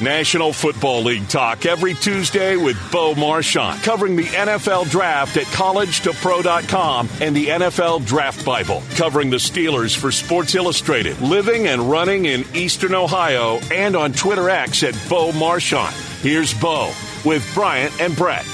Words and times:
National 0.00 0.52
Football 0.52 1.02
League 1.02 1.28
talk 1.28 1.66
every 1.66 1.94
Tuesday 1.94 2.56
with 2.56 2.76
Bo 2.90 3.14
Marchionte, 3.14 3.82
covering 3.84 4.16
the 4.16 4.24
NFL 4.24 4.90
draft 4.90 5.36
at 5.36 5.46
collegetopro.com 5.46 7.08
and 7.20 7.36
the 7.36 7.46
NFL 7.46 8.04
Draft 8.04 8.44
Bible, 8.44 8.82
covering 8.96 9.30
the 9.30 9.36
Steelers 9.36 9.96
for 9.96 10.10
Sports 10.10 10.54
Illustrated, 10.56 11.20
living 11.20 11.68
and 11.68 11.88
running 11.88 12.26
in 12.26 12.44
Eastern 12.54 12.94
Ohio, 12.94 13.58
and 13.72 13.94
on 13.94 14.12
Twitter 14.12 14.50
X 14.50 14.82
at 14.82 14.94
Bo 15.08 15.30
Marchionte. 15.30 16.22
Here's 16.22 16.52
Bo 16.54 16.92
with 17.24 17.48
Bryant 17.54 18.00
and 18.00 18.16
Brett. 18.16 18.44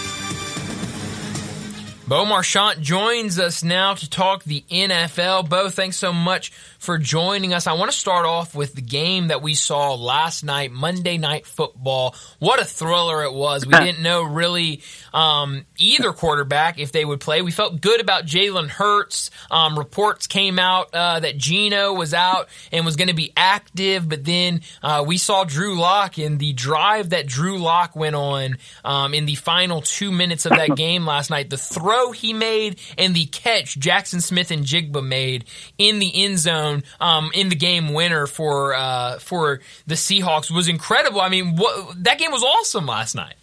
Bo 2.07 2.25
Marchionte 2.25 2.81
joins 2.81 3.39
us 3.39 3.63
now 3.63 3.95
to 3.95 4.11
talk 4.11 4.43
the 4.43 4.65
NFL. 4.69 5.49
Bo, 5.49 5.71
thanks 5.71 5.97
so 5.97 6.13
much 6.13 6.51
for 6.81 6.97
joining 6.97 7.53
us. 7.53 7.67
I 7.67 7.75
want 7.75 7.91
to 7.91 7.97
start 7.97 8.25
off 8.25 8.55
with 8.55 8.75
the 8.75 8.81
game 8.81 9.29
that 9.29 9.43
we 9.43 9.53
saw 9.53 9.95
last 9.95 10.43
night, 10.43 10.73
Monday 10.73 11.19
Night 11.19 11.47
Football. 11.47 12.15
What 12.39 12.59
a 12.59 12.65
thriller 12.65 13.23
it 13.23 13.35
was. 13.35 13.67
We 13.67 13.75
didn't 13.79 14.03
know 14.03 14.23
really 14.23 14.83
um, 15.13 15.67
either 15.77 16.13
quarterback 16.15 16.79
if 16.79 16.91
they 16.91 17.05
would 17.05 17.21
play. 17.21 17.43
We 17.43 17.51
felt 17.51 17.83
good 17.83 18.01
about 18.01 18.25
Jalen 18.25 18.69
Hurts. 18.69 19.31
Um, 19.51 19.79
reports 19.79 20.27
came 20.27 20.59
out 20.59 20.95
uh, 20.95 21.21
that 21.21 21.37
Geno 21.37 21.93
was 21.93 22.15
out 22.15 22.49
and 22.73 22.87
was 22.87 22.97
going 22.97 23.09
to 23.09 23.15
be 23.15 23.31
active, 23.37 24.09
but 24.09 24.25
then 24.25 24.63
uh, 24.83 25.05
we 25.07 25.19
saw 25.19 25.45
Drew 25.45 25.79
Lock 25.79 26.19
in 26.19 26.39
the 26.39 26.55
drive 26.55 27.11
that 27.11 27.27
Drew 27.27 27.59
Lock 27.59 27.95
went 27.95 28.17
on 28.17 28.57
um, 28.87 29.13
in 29.13 29.27
the 29.27 29.35
final 29.35 29.83
two 29.83 30.11
minutes 30.11 30.47
of 30.47 30.53
that 30.53 30.77
game 30.77 31.05
last 31.05 31.29
night. 31.29 31.51
The 31.51 31.59
throw 31.59 32.13
he 32.13 32.33
made 32.33 32.81
and 32.97 33.15
the 33.15 33.27
catch 33.27 33.79
Jaxon 33.79 34.23
Smith-Njigba 34.23 35.07
made 35.07 35.45
in 35.77 35.99
the 35.99 36.25
end 36.25 36.39
zone 36.39 36.70
zone 36.71 36.85
um, 37.01 37.31
in 37.35 37.49
the 37.49 37.57
game 37.57 37.93
winner 37.93 38.27
for 38.27 38.75
uh, 38.75 39.19
for 39.19 39.61
the 39.87 39.95
Seahawks 39.95 40.51
was 40.51 40.69
incredible. 40.69 41.21
I 41.21 41.29
mean, 41.29 41.57
what, 41.57 42.03
that 42.05 42.19
game 42.19 42.31
was 42.31 42.43
awesome 42.43 42.87
last 42.87 43.15
night. 43.15 43.35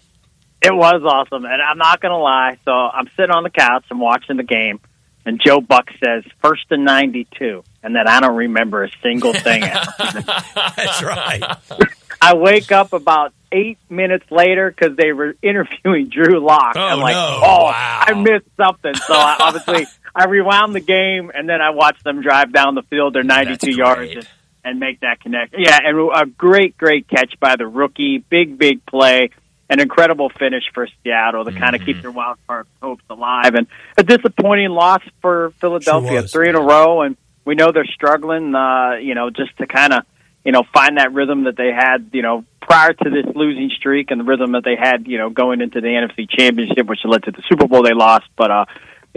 It 0.62 0.74
was 0.74 1.02
awesome, 1.06 1.46
and 1.46 1.62
I'm 1.62 1.78
not 1.78 2.02
going 2.02 2.12
to 2.12 2.18
lie. 2.18 2.58
So 2.66 2.72
I'm 2.72 3.08
sitting 3.16 3.32
on 3.32 3.44
the 3.44 3.50
couch, 3.52 3.86
I'm 3.92 4.00
watching 4.00 4.38
the 4.38 4.44
game, 4.44 4.80
and 5.26 5.40
Joe 5.44 5.62
Buck 5.62 5.90
says 6.04 6.24
first 6.42 6.66
and 6.72 6.84
92, 6.84 7.64
and 7.84 7.96
then 7.96 8.08
I 8.08 8.20
don't 8.20 8.36
remember 8.36 8.84
a 8.84 8.90
single 9.04 9.34
thing. 9.34 9.62
That's 10.00 11.04
right. 11.04 11.44
I 12.20 12.34
wake 12.36 12.72
up 12.72 12.94
about 12.94 13.34
eight 13.52 13.78
minutes 13.90 14.26
later 14.32 14.72
because 14.76 14.98
they 14.98 15.14
were 15.14 15.36
interviewing 15.44 16.10
Drew 16.10 16.40
Lock. 16.40 16.74
Oh, 16.76 16.82
I'm 16.82 17.00
like, 17.00 17.14
no. 17.14 17.40
oh, 17.44 17.64
Wow. 17.66 18.04
I 18.08 18.14
missed 18.16 18.48
something. 18.58 18.96
So 18.96 19.14
I, 19.14 19.38
obviously, 19.40 19.86
I 20.18 20.26
rewound 20.26 20.74
the 20.74 20.80
game 20.80 21.32
and 21.34 21.48
then 21.48 21.62
I 21.62 21.70
watched 21.70 22.04
them 22.04 22.24
drive 22.24 22.52
down 22.52 22.74
the 22.74 22.82
field. 22.82 23.14
They're 23.14 23.22
92 23.22 23.72
yards 23.72 24.16
and, 24.16 24.28
and 24.64 24.80
make 24.80 25.02
that 25.02 25.22
connection. 25.22 25.60
Yeah, 25.62 25.78
and 25.84 26.12
a 26.12 26.26
great, 26.26 26.76
great 26.76 27.08
catch 27.08 27.40
by 27.40 27.56
the 27.56 27.68
rookie. 27.68 28.18
Big, 28.18 28.58
big 28.58 28.84
play. 28.88 29.30
An 29.70 29.80
incredible 29.80 30.30
finish 30.30 30.64
for 30.74 30.88
Seattle 31.04 31.46
to 31.46 31.52
kind 31.52 31.76
of 31.76 31.82
keep 31.84 32.02
their 32.02 32.10
wild 32.10 32.38
card 32.48 32.68
hopes 32.82 33.04
alive, 33.10 33.54
and 33.54 33.68
a 33.98 34.04
disappointing 34.04 34.70
loss 34.70 35.02
for 35.22 35.52
Philadelphia, 35.60 36.22
was. 36.22 36.32
three 36.32 36.48
in 36.48 36.56
a 36.56 36.62
row. 36.62 37.02
And 37.02 37.18
we 37.44 37.54
know 37.56 37.74
they're 37.74 37.84
struggling, 37.84 38.56
uh, 38.56 38.94
you 39.02 39.14
know, 39.14 39.30
just 39.30 39.58
to 39.58 39.68
kind 39.68 39.92
of 39.92 40.06
you 40.48 40.54
know, 40.54 40.64
find 40.74 40.98
that 40.98 41.12
rhythm 41.12 41.44
that 41.44 41.58
they 41.58 41.74
had, 41.76 42.12
you 42.14 42.22
know, 42.22 42.46
prior 42.62 42.94
to 42.94 43.10
this 43.10 43.26
losing 43.36 43.70
streak 43.70 44.12
and 44.12 44.22
the 44.22 44.24
rhythm 44.24 44.54
that 44.54 44.64
they 44.64 44.78
had, 44.78 45.06
you 45.06 45.18
know, 45.18 45.30
going 45.30 45.60
into 45.60 45.82
the 45.82 45.88
NFC 45.88 46.26
Championship, 46.30 46.88
which 46.88 47.00
led 47.04 47.24
to 47.24 47.32
the 47.32 47.44
Super 47.50 47.68
Bowl 47.68 47.84
they 47.84 47.94
lost. 47.94 48.28
But, 48.38 48.50
uh, 48.50 48.66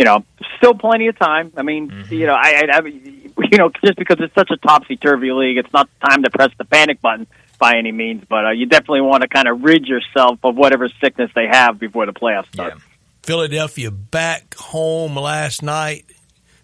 you 0.01 0.07
know, 0.07 0.25
still 0.57 0.73
plenty 0.73 1.09
of 1.09 1.19
time. 1.19 1.53
I 1.59 1.63
mean, 1.63 2.07
you 2.09 2.27
know, 2.27 2.33
I, 2.35 2.65
I, 2.73 2.79
I, 2.79 2.81
you 2.87 3.59
know, 3.59 3.71
just 3.85 3.99
because 3.99 4.17
it's 4.19 4.35
such 4.35 4.51
a 4.51 4.57
topsy 4.57 4.97
turvy 4.97 5.31
league, 5.31 5.59
it's 5.59 5.71
not 5.75 5.91
time 6.09 6.23
to 6.23 6.31
press 6.31 6.49
the 6.57 6.65
panic 6.65 7.03
button 7.03 7.27
by 7.59 7.77
any 7.77 7.93
means. 7.93 8.25
But 8.27 8.47
uh, 8.47 8.51
you 8.53 8.65
definitely 8.65 9.03
want 9.03 9.23
to 9.25 9.29
kind 9.29 9.47
of 9.47 9.63
rid 9.63 9.85
yourself 9.85 10.39
of 10.43 10.57
whatever 10.57 10.89
sickness 11.03 11.31
they 11.35 11.47
have 11.51 11.79
before 11.79 12.07
the 12.07 12.15
playoffs 12.15 12.51
start. 12.51 12.73
Yeah. 12.77 12.81
Philadelphia 13.23 13.91
back 13.91 14.55
home 14.55 15.17
last 15.17 15.63
night. 15.63 16.07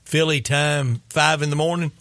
Philly 0.04 0.40
time 0.40 1.02
five 1.10 1.42
in 1.42 1.50
the 1.50 1.56
morning. 1.56 1.92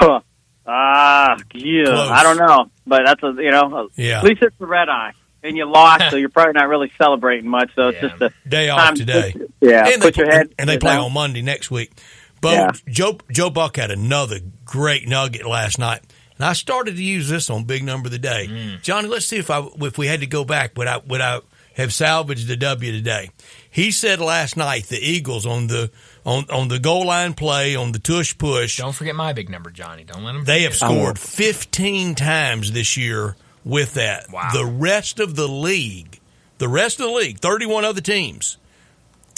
Ah, 0.70 1.36
yeah, 1.54 1.84
Close. 1.86 2.10
I 2.10 2.22
don't 2.22 2.36
know, 2.36 2.70
but 2.86 3.02
that's 3.06 3.22
a 3.22 3.42
you 3.42 3.50
know, 3.50 3.88
Yeah. 3.96 4.18
at 4.18 4.24
least 4.24 4.42
it's 4.42 4.54
a 4.60 4.66
red 4.66 4.90
eye, 4.90 5.12
and 5.42 5.56
you 5.56 5.64
lost, 5.64 6.04
so 6.10 6.16
you're 6.16 6.28
probably 6.28 6.52
not 6.52 6.68
really 6.68 6.92
celebrating 7.00 7.48
much. 7.48 7.70
So 7.74 7.88
it's 7.88 8.02
Yeah. 8.02 8.08
just 8.10 8.20
a 8.20 8.30
Day 8.46 8.68
off 8.68 8.92
today. 8.94 9.32
to- 9.32 9.47
yeah, 9.60 9.88
and 9.88 10.00
put 10.02 10.14
they, 10.14 10.22
your 10.22 10.30
head 10.32 10.54
and 10.58 10.68
they 10.68 10.78
play 10.78 10.92
down. 10.94 11.06
on 11.06 11.12
Monday 11.12 11.42
next 11.42 11.70
week. 11.70 11.92
But 12.40 12.52
Yeah. 12.52 12.70
Joe 12.92 13.18
Joe 13.30 13.50
Buck 13.50 13.76
had 13.76 13.90
another 13.90 14.38
great 14.64 15.08
nugget 15.08 15.46
last 15.46 15.78
night, 15.78 16.02
and 16.36 16.44
I 16.44 16.52
started 16.52 16.96
to 16.96 17.02
use 17.02 17.28
this 17.28 17.50
on 17.50 17.64
Big 17.64 17.82
Number 17.82 18.06
of 18.06 18.12
the 18.12 18.18
Day. 18.18 18.46
Mm. 18.48 18.82
Johnny, 18.82 19.08
let's 19.08 19.26
see 19.26 19.38
if 19.38 19.50
I 19.50 19.66
if 19.80 19.98
we 19.98 20.06
had 20.06 20.20
to 20.20 20.26
go 20.26 20.44
back, 20.44 20.76
would 20.76 20.86
I 20.86 20.98
would 20.98 21.20
I 21.20 21.40
have 21.74 21.92
salvaged 21.92 22.46
the 22.46 22.56
W 22.56 22.92
today? 22.92 23.30
He 23.70 23.90
said 23.90 24.20
last 24.20 24.56
night 24.56 24.84
the 24.86 24.98
Eagles 24.98 25.46
on 25.46 25.66
the 25.66 25.90
on 26.24 26.44
on 26.50 26.68
the 26.68 26.78
goal 26.78 27.06
line 27.06 27.34
play 27.34 27.74
on 27.74 27.90
the 27.90 27.98
tush 27.98 28.38
push. 28.38 28.76
Don't 28.78 28.94
forget 28.94 29.16
my 29.16 29.32
big 29.32 29.48
number, 29.50 29.70
Johnny. 29.70 30.04
Don't 30.04 30.22
let 30.22 30.32
them. 30.32 30.44
They 30.44 30.62
have 30.62 30.74
forget. 30.76 30.90
scored 30.96 31.18
15 31.18 32.14
times 32.14 32.70
this 32.70 32.96
year 32.96 33.34
with 33.64 33.94
that. 33.94 34.30
Wow. 34.30 34.50
The 34.52 34.64
rest 34.66 35.18
of 35.18 35.34
the 35.34 35.48
league, 35.48 36.20
the 36.58 36.68
rest 36.68 37.00
of 37.00 37.06
the 37.06 37.12
league, 37.12 37.38
31 37.40 37.84
other 37.84 38.00
teams, 38.00 38.57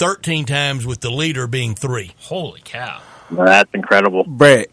13 0.01 0.45
times 0.45 0.83
with 0.87 0.99
the 1.01 1.11
leader 1.11 1.45
being 1.45 1.75
three. 1.75 2.11
Holy 2.21 2.59
cow! 2.63 3.01
Well, 3.29 3.45
that's 3.45 3.69
incredible. 3.75 4.23
Brett, 4.25 4.67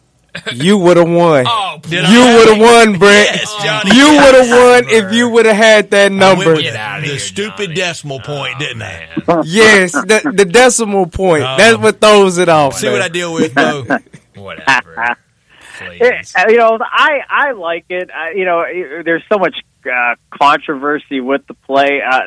you 0.54 0.78
would 0.78 0.96
have 0.96 1.06
won. 1.08 1.44
Oh, 1.70 1.80
you 1.88 2.00
would 2.00 2.48
have 2.48 2.58
won, 2.58 2.98
Brett. 2.98 3.26
Yes, 3.36 3.54
Johnny. 3.62 3.94
You 3.96 4.08
would 4.08 4.34
have 4.34 4.48
won 4.48 4.82
Number. 4.82 5.06
if 5.06 5.12
you 5.12 5.28
would 5.28 5.44
have 5.46 5.56
had 5.56 5.90
that 5.90 6.10
number. 6.10 6.52
with 6.54 6.62
Get 6.62 6.74
outta 6.76 7.02
the 7.02 7.08
here, 7.08 7.18
stupid 7.18 7.56
Johnny. 7.66 7.74
decimal 7.74 8.20
point, 8.20 8.54
Oh, 8.56 8.58
didn't 8.58 8.82
I? 8.82 9.42
Yes, 9.44 9.92
the, 9.92 10.32
the 10.34 10.44
decimal 10.46 11.06
point. 11.06 11.44
Um, 11.44 11.58
That's 11.58 11.76
what 11.78 12.00
throws 12.00 12.38
it 12.38 12.48
off. 12.48 12.74
See 12.78 12.88
what 12.88 13.02
I 13.02 13.08
deal 13.08 13.32
with, 13.34 13.54
Mo? 13.54 13.84
Whatever. 14.34 15.16
It, 15.80 16.32
you 16.48 16.56
know, 16.56 16.78
I 16.82 17.20
I 17.28 17.52
like 17.52 17.84
it. 17.90 18.10
I, 18.10 18.30
you 18.32 18.44
know, 18.46 18.60
it- 18.62 19.04
there's 19.04 19.22
so 19.30 19.38
much 19.38 19.54
uh, 19.86 20.14
controversy 20.30 21.20
with 21.20 21.46
the 21.46 21.54
play, 21.54 22.00
uh, 22.00 22.20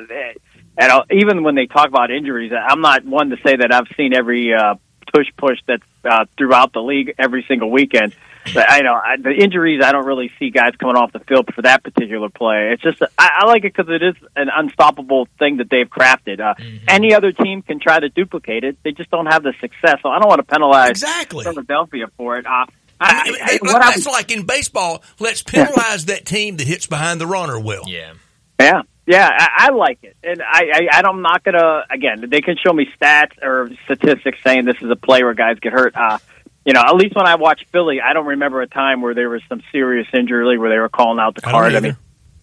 and 0.78 0.92
I'll, 0.92 1.06
even 1.12 1.44
when 1.44 1.56
they 1.56 1.66
talk 1.68 1.88
about 1.88 2.12
injuries, 2.12 2.52
I'm 2.56 2.82
not 2.82 3.06
one 3.06 3.30
to 3.30 3.38
say 3.46 3.56
that 3.58 3.72
I've 3.74 3.88
seen 3.98 4.14
every 4.14 4.54
uh, 4.54 4.76
push 5.14 5.28
push 5.38 5.58
that's 5.68 5.84
uh, 6.04 6.26
throughout 6.38 6.74
the 6.74 6.82
league 6.82 7.14
every 7.18 7.46
single 7.48 7.70
weekend. 7.72 8.14
But 8.56 8.72
I 8.72 8.80
know 8.80 8.94
I, 8.96 9.18
the 9.22 9.30
injuries. 9.32 9.84
I 9.84 9.92
don't 9.92 10.06
really 10.06 10.32
see 10.40 10.50
guys 10.50 10.72
coming 10.76 10.96
off 10.96 11.12
the 11.14 11.20
field 11.20 11.54
for 11.54 11.62
that 11.62 11.84
particular 11.84 12.28
play. 12.30 12.72
It's 12.74 12.82
just 12.82 13.00
I, 13.18 13.30
I 13.42 13.46
like 13.46 13.64
it 13.66 13.76
because 13.76 13.94
it 13.94 14.02
is 14.02 14.16
an 14.36 14.50
unstoppable 14.52 15.28
thing 15.38 15.58
that 15.58 15.70
they've 15.70 15.88
crafted. 15.88 16.40
Uh, 16.40 16.56
Any 16.88 17.14
other 17.14 17.32
team 17.32 17.62
can 17.62 17.80
try 17.80 18.00
to 18.00 18.10
duplicate 18.10 18.64
it. 18.64 18.78
They 18.84 18.94
just 18.94 19.12
don't 19.12 19.28
have 19.28 19.44
the 19.44 19.54
success. 19.62 20.00
So 20.02 20.10
I 20.10 20.18
don't 20.20 20.28
want 20.28 20.40
to 20.40 20.44
penalize 20.52 20.90
Exactly. 20.90 21.44
Philadelphia 21.44 22.08
for 22.18 22.38
it. 22.38 22.48
Uh, 22.48 22.50
I 22.50 22.66
I, 23.00 23.24
mean, 23.26 23.42
I, 23.44 23.54
it- 23.54 23.62
what 23.62 23.82
I 23.82 24.12
like 24.12 24.32
in 24.32 24.44
baseball. 24.48 25.04
Let's 25.20 25.44
penalize 25.44 26.06
that 26.06 26.26
team 26.26 26.58
that 26.58 26.66
hits 26.68 26.88
behind 26.88 27.22
the 27.22 27.28
runner. 27.28 27.60
Will 27.60 27.84
yeah. 27.88 28.14
Yeah, 28.60 28.82
yeah, 29.12 29.30
I, 29.32 29.68
I 29.68 29.70
like 29.72 30.00
it, 30.04 30.16
and 30.24 30.42
I, 30.42 30.88
I, 30.92 31.02
I'm 31.06 31.22
not 31.22 31.44
gonna. 31.44 31.84
Again, 31.90 32.26
they 32.30 32.42
can 32.42 32.56
show 32.58 32.74
me 32.74 32.88
stats 33.00 33.32
or 33.42 33.70
statistics 33.86 34.40
saying 34.44 34.66
this 34.66 34.78
is 34.82 34.90
a 34.90 34.96
play 34.96 35.24
where 35.24 35.34
guys 35.34 35.60
get 35.60 35.74
hurt. 35.74 35.96
Uh, 35.96 36.18
you 36.66 36.74
know, 36.74 36.82
at 36.82 36.96
least 36.96 37.16
when 37.16 37.26
I 37.28 37.36
watch 37.36 37.66
Philly, 37.72 38.00
I 38.02 38.14
don't 38.14 38.28
remember 38.28 38.62
a 38.62 38.68
time 38.68 39.02
where 39.02 39.14
there 39.14 39.30
was 39.30 39.42
some 39.50 39.62
serious 39.72 40.08
injury 40.14 40.58
where 40.58 40.70
they 40.70 40.78
were 40.78 40.90
calling 40.90 41.20
out 41.20 41.36
the 41.36 41.42
card. 41.42 41.74
I 41.74 41.78
either. 41.78 41.82
mean, 41.88 41.98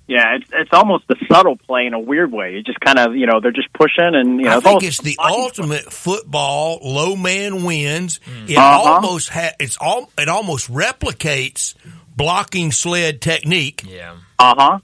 yeah, 0.09 0.37
it's 0.37 0.51
it's 0.53 0.71
almost 0.73 1.05
a 1.11 1.17
subtle 1.31 1.57
play 1.57 1.87
in 1.87 1.93
a 1.95 2.01
weird 2.01 2.33
way. 2.33 2.55
You 2.55 2.63
just 2.63 2.81
kind 2.81 2.99
of, 2.99 3.15
you 3.15 3.27
know, 3.27 3.41
they're 3.41 3.53
just 3.53 3.73
pushing, 3.75 4.15
and 4.15 4.39
you 4.41 4.47
know, 4.47 4.53
I 4.53 4.57
it's 4.57 4.65
think 4.65 4.83
it's 4.83 5.01
the 5.03 5.17
ultimate 5.21 5.93
football. 5.93 6.79
Low 6.83 7.15
man 7.15 7.63
wins. 7.65 8.19
It 8.49 8.57
Uh-huh. 8.57 8.91
almost 8.95 9.29
ha- 9.29 9.53
it's 9.61 9.77
all 9.81 10.11
it 10.19 10.29
almost 10.29 10.71
replicates 10.73 11.75
blocking 12.17 12.73
sled 12.73 13.21
technique. 13.21 13.83
Yeah. 13.87 14.17
Uh 14.39 14.55
huh. 14.59 14.79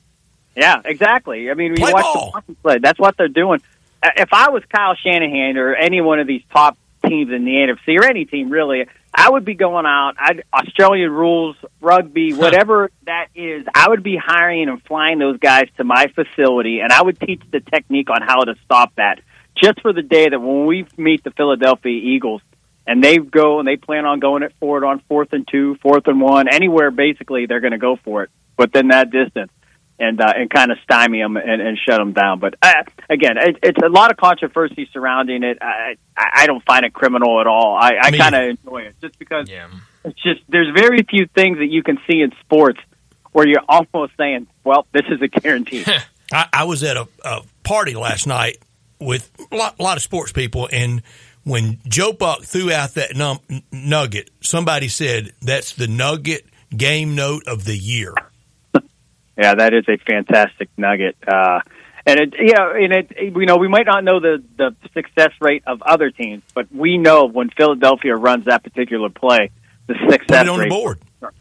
Yeah, 0.56 0.80
exactly. 0.84 1.50
I 1.50 1.54
mean, 1.54 1.74
Play 1.74 1.88
you 1.88 1.94
watch 1.94 2.02
ball. 2.02 2.34
the 2.46 2.54
play, 2.54 2.78
that's 2.78 2.98
what 2.98 3.16
they're 3.16 3.28
doing. 3.28 3.60
Uh, 4.02 4.10
If 4.16 4.32
I 4.32 4.50
was 4.50 4.62
Kyle 4.68 4.94
Shanahan 4.94 5.56
or 5.56 5.74
any 5.74 6.00
one 6.00 6.20
of 6.20 6.26
these 6.26 6.42
top 6.52 6.78
teams 7.06 7.32
in 7.32 7.44
the 7.44 7.52
NFC 7.52 7.98
or 7.98 8.04
any 8.04 8.24
team 8.24 8.50
really, 8.50 8.86
I 9.14 9.30
would 9.30 9.44
be 9.44 9.54
going 9.54 9.86
out. 9.86 10.14
I'd, 10.18 10.44
Australian 10.52 11.10
rules, 11.10 11.56
rugby, 11.80 12.32
whatever 12.34 12.90
that 13.06 13.28
is. 13.34 13.66
I 13.74 13.88
would 13.88 14.02
be 14.02 14.16
hiring 14.16 14.68
and 14.68 14.82
flying 14.82 15.18
those 15.18 15.38
guys 15.38 15.68
to 15.76 15.84
my 15.84 16.06
facility, 16.08 16.80
and 16.80 16.92
I 16.92 17.02
would 17.02 17.20
teach 17.20 17.42
the 17.50 17.60
technique 17.60 18.10
on 18.10 18.22
how 18.22 18.40
to 18.40 18.54
stop 18.64 18.94
that. 18.96 19.20
Just 19.56 19.80
for 19.82 19.92
the 19.92 20.02
day 20.02 20.28
that 20.28 20.40
when 20.40 20.66
we 20.66 20.86
meet 20.96 21.22
the 21.22 21.30
Philadelphia 21.30 21.92
Eagles, 21.92 22.42
and 22.86 23.02
they 23.02 23.18
go 23.18 23.60
and 23.60 23.68
they 23.68 23.76
plan 23.76 24.04
on 24.04 24.20
going 24.20 24.42
it 24.42 24.52
for 24.60 24.78
it 24.78 24.84
on 24.84 25.00
fourth 25.08 25.32
and 25.32 25.46
two, 25.48 25.76
fourth 25.76 26.06
and 26.06 26.20
one, 26.20 26.48
anywhere 26.48 26.90
basically 26.90 27.46
they're 27.46 27.60
going 27.60 27.72
to 27.72 27.78
go 27.78 27.96
for 27.96 28.24
it 28.24 28.30
within 28.58 28.88
that 28.88 29.10
distance 29.10 29.50
and 29.98 30.20
uh, 30.20 30.32
and 30.36 30.50
kind 30.50 30.72
of 30.72 30.78
stymie 30.82 31.20
them 31.20 31.36
and, 31.36 31.60
and 31.62 31.78
shut 31.78 31.98
them 31.98 32.12
down. 32.12 32.40
But 32.40 32.54
uh, 32.62 32.72
again, 33.08 33.36
it, 33.38 33.56
it's 33.62 33.78
a 33.82 33.88
lot 33.88 34.10
of 34.10 34.16
controversy 34.16 34.88
surrounding 34.92 35.42
it. 35.42 35.58
I 35.60 35.96
I 36.16 36.30
I 36.42 36.46
don't 36.46 36.64
find 36.64 36.84
it 36.84 36.92
criminal 36.92 37.40
at 37.40 37.46
all. 37.46 37.76
I, 37.80 37.92
I 38.00 38.10
Me 38.10 38.18
kind 38.18 38.34
of 38.34 38.42
enjoy 38.50 38.82
it 38.82 38.96
just 39.00 39.18
because 39.18 39.48
Yeah. 39.48 39.68
it's 40.04 40.20
just 40.22 40.40
there's 40.48 40.74
very 40.74 41.02
few 41.08 41.26
things 41.34 41.58
that 41.58 41.68
you 41.70 41.82
can 41.82 41.98
see 42.10 42.20
in 42.20 42.32
sports 42.40 42.80
where 43.32 43.46
you're 43.46 43.62
almost 43.68 44.12
saying, 44.16 44.46
"Well, 44.64 44.86
this 44.92 45.04
is 45.08 45.20
a 45.22 45.28
guarantee." 45.28 45.84
I, 46.32 46.48
I 46.52 46.64
was 46.64 46.82
at 46.82 46.96
a, 46.96 47.06
a 47.24 47.42
party 47.62 47.94
last 47.94 48.26
night 48.26 48.56
with 49.00 49.30
a 49.52 49.56
lot, 49.56 49.76
a 49.78 49.82
lot 49.82 49.96
of 49.96 50.02
sports 50.02 50.32
people, 50.32 50.68
and 50.72 51.02
when 51.44 51.78
Joe 51.86 52.12
Buck 52.12 52.42
threw 52.42 52.72
out 52.72 52.94
that 52.94 53.14
num- 53.14 53.40
nugget, 53.70 54.30
somebody 54.40 54.88
said 54.88 55.32
that's 55.42 55.74
the 55.74 55.86
nugget 55.86 56.46
game 56.74 57.14
note 57.14 57.44
of 57.46 57.64
the 57.64 57.76
year. 57.76 58.14
Yeah, 59.36 59.54
that 59.54 59.74
is 59.74 59.84
a 59.88 59.96
fantastic 59.96 60.68
nugget. 60.76 61.16
Uh, 61.26 61.60
and 62.06 62.20
it, 62.20 62.34
yeah, 62.38 62.72
and 62.74 62.92
it, 62.92 63.12
you 63.18 63.46
know, 63.46 63.56
we 63.56 63.68
might 63.68 63.86
not 63.86 64.04
know 64.04 64.20
the 64.20 64.42
the 64.56 64.76
success 64.92 65.30
rate 65.40 65.62
of 65.66 65.82
other 65.82 66.10
teams, 66.10 66.42
but 66.54 66.70
we 66.72 66.98
know 66.98 67.26
when 67.26 67.50
Philadelphia 67.50 68.14
runs 68.14 68.44
that 68.44 68.62
particular 68.62 69.08
play, 69.08 69.50
the 69.86 69.94
success 70.10 70.26
Put 70.26 70.46
it 70.46 70.48
on 70.48 70.58
rate. 70.60 70.68
the 70.68 70.74
board. 70.74 70.98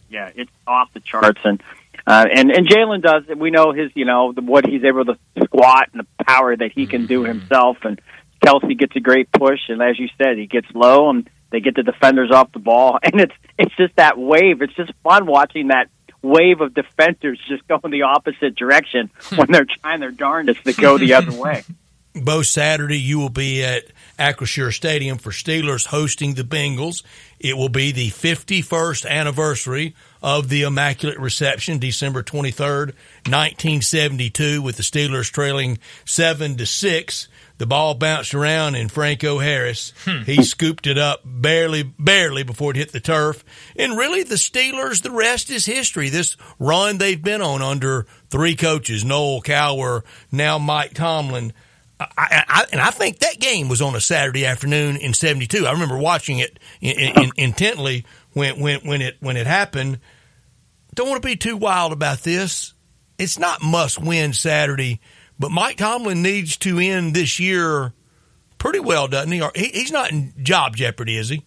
Yeah, 0.10 0.32
it's 0.34 0.52
off 0.66 0.94
the 0.94 1.02
charts, 1.02 1.42
and 1.44 1.62
uh, 2.08 2.26
and 2.34 2.50
and 2.50 2.68
Jalen 2.68 3.02
does. 3.02 3.24
We 3.36 3.52
know 3.52 3.74
his, 3.74 3.92
you 3.96 4.06
know, 4.06 4.32
the, 4.32 4.42
what 4.42 4.66
he's 4.66 4.84
able 4.84 5.06
to 5.06 5.18
squat 5.44 5.90
and 5.92 6.02
the 6.02 6.24
power 6.24 6.56
that 6.56 6.72
he 6.72 6.88
can 6.88 7.08
do 7.08 7.24
himself. 7.24 7.78
And 7.84 8.00
Kelce 8.44 8.78
gets 8.78 8.96
a 8.96 9.00
great 9.02 9.32
push, 9.32 9.60
and 9.68 9.82
as 9.82 10.00
you 10.00 10.08
said, 10.18 10.38
he 10.38 10.46
gets 10.46 10.68
low, 10.74 11.10
and 11.10 11.30
they 11.52 11.60
get 11.60 11.76
the 11.76 11.84
defenders 11.84 12.32
off 12.32 12.52
the 12.54 12.60
ball, 12.60 13.00
and 13.04 13.20
it's 13.20 13.34
it's 13.60 13.76
just 13.76 13.96
that 13.98 14.18
wave. 14.18 14.62
It's 14.62 14.76
just 14.76 14.94
fun 15.04 15.26
watching 15.26 15.68
that 15.68 15.90
wave 16.24 16.62
of 16.62 16.74
defenders 16.74 17.40
just 17.48 17.68
go 17.68 17.80
in 17.84 17.92
the 17.92 18.04
opposite 18.04 18.56
direction 18.56 19.12
hmm. 19.16 19.36
when 19.36 19.52
they're 19.52 19.68
trying 19.82 20.00
their 20.00 20.12
darndest 20.12 20.64
to 20.64 20.74
go 20.74 20.98
the 20.98 21.14
other 21.14 21.34
way. 21.34 21.64
Both 22.16 22.46
Saturday, 22.46 23.00
you 23.00 23.18
will 23.18 23.30
be 23.30 23.64
at 23.64 23.86
Acrisure 24.20 24.72
Stadium 24.72 25.18
for 25.18 25.32
Steelers 25.32 25.88
hosting 25.88 26.36
the 26.36 26.44
Bengals. 26.44 27.02
It 27.40 27.58
will 27.58 27.70
be 27.70 27.92
the 27.92 28.10
51st 28.10 29.10
anniversary 29.10 29.96
of 30.22 30.50
the 30.50 30.62
Immaculate 30.62 31.18
Reception, 31.18 31.80
December 31.80 32.22
23rd, 32.22 32.94
1972, 33.26 34.62
with 34.62 34.78
the 34.78 34.84
Steelers 34.84 35.32
trailing 35.32 35.80
seven 36.06 36.56
to 36.58 36.68
six. 36.68 37.28
The 37.60 37.68
ball 37.68 37.94
bounced 37.94 38.34
around 38.34 38.76
and 38.76 38.92
Franco 38.92 39.40
Harris, 39.40 39.94
hmm. 40.06 40.24
he 40.24 40.44
scooped 40.44 40.88
it 40.88 40.98
up 40.98 41.22
barely, 41.24 41.84
barely 41.84 42.44
before 42.44 42.72
it 42.72 42.78
hit 42.78 42.92
the 42.92 43.00
turf. 43.00 43.44
And 43.76 43.98
really 43.98 44.24
the 44.24 44.36
Steelers, 44.36 45.02
the 45.02 45.12
rest 45.12 45.50
is 45.50 45.66
history. 45.66 46.10
This 46.10 46.36
run 46.58 46.98
they've 46.98 47.22
been 47.22 47.42
on 47.42 47.62
under 47.62 48.08
three 48.30 48.56
coaches, 48.56 49.06
Noll 49.06 49.42
Cowher, 49.42 50.02
now 50.32 50.58
Mike 50.58 50.94
Tomlin. 50.94 51.54
I, 52.00 52.44
I, 52.48 52.66
and 52.72 52.82
I 52.82 52.90
think 52.90 53.20
that 53.20 53.40
game 53.40 53.70
was 53.70 53.82
on 53.82 53.96
a 53.96 54.02
Saturday 54.02 54.46
afternoon 54.46 54.98
in 54.98 55.14
'72. 55.14 55.66
I 55.66 55.72
remember 55.72 55.98
watching 55.98 56.40
it 56.40 56.60
in, 56.82 57.16
in, 57.16 57.32
intently 57.38 58.06
when 58.34 58.60
when 58.60 58.82
when 58.82 59.02
it 59.02 59.18
when 59.20 59.38
it 59.38 59.48
happened. 59.48 60.00
Don't 60.96 61.10
want 61.10 61.22
to 61.22 61.28
be 61.28 61.36
too 61.36 61.56
wild 61.56 61.92
about 61.92 62.20
this. 62.20 62.74
It's 63.18 63.40
not 63.40 63.62
must 63.62 64.02
win 64.02 64.34
Saturday, 64.34 65.00
but 65.40 65.52
Mike 65.52 65.78
Tomlin 65.78 66.22
needs 66.22 66.58
to 66.58 66.80
end 66.80 67.14
this 67.14 67.40
year 67.40 67.94
pretty 68.58 68.80
well, 68.80 69.08
doesn't 69.08 69.32
he? 69.32 69.42
Or 69.42 69.52
he 69.56 69.68
he's 69.68 69.92
not 69.92 70.12
in 70.12 70.34
job 70.42 70.76
jeopardy, 70.76 71.18
is 71.18 71.30
he? 71.30 71.46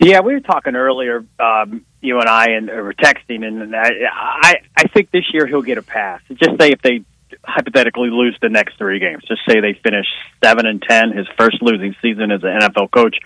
Yeah, 0.00 0.20
we 0.20 0.34
were 0.34 0.40
talking 0.40 0.74
earlier, 0.74 1.24
um, 1.38 1.86
you 2.00 2.18
and 2.18 2.28
I, 2.28 2.50
and 2.50 2.66
were 2.66 2.94
texting, 2.94 3.44
and 3.44 3.74
I, 3.74 3.90
I 4.12 4.54
I 4.76 4.88
think 4.88 5.10
this 5.10 5.24
year 5.32 5.46
he'll 5.46 5.62
get 5.62 5.78
a 5.78 5.82
pass. 5.82 6.20
Just 6.34 6.60
say 6.60 6.70
if 6.70 6.82
they 6.82 7.04
hypothetically 7.44 8.10
lose 8.10 8.36
the 8.42 8.48
next 8.48 8.76
three 8.76 8.98
games, 8.98 9.22
just 9.26 9.40
say 9.48 9.60
they 9.60 9.72
finish 9.82 10.06
seven 10.42 10.66
and 10.66 10.82
ten, 10.82 11.12
his 11.16 11.26
first 11.38 11.62
losing 11.62 11.94
season 12.02 12.30
as 12.30 12.42
an 12.42 12.58
NFL 12.60 12.90
coach. 12.90 13.16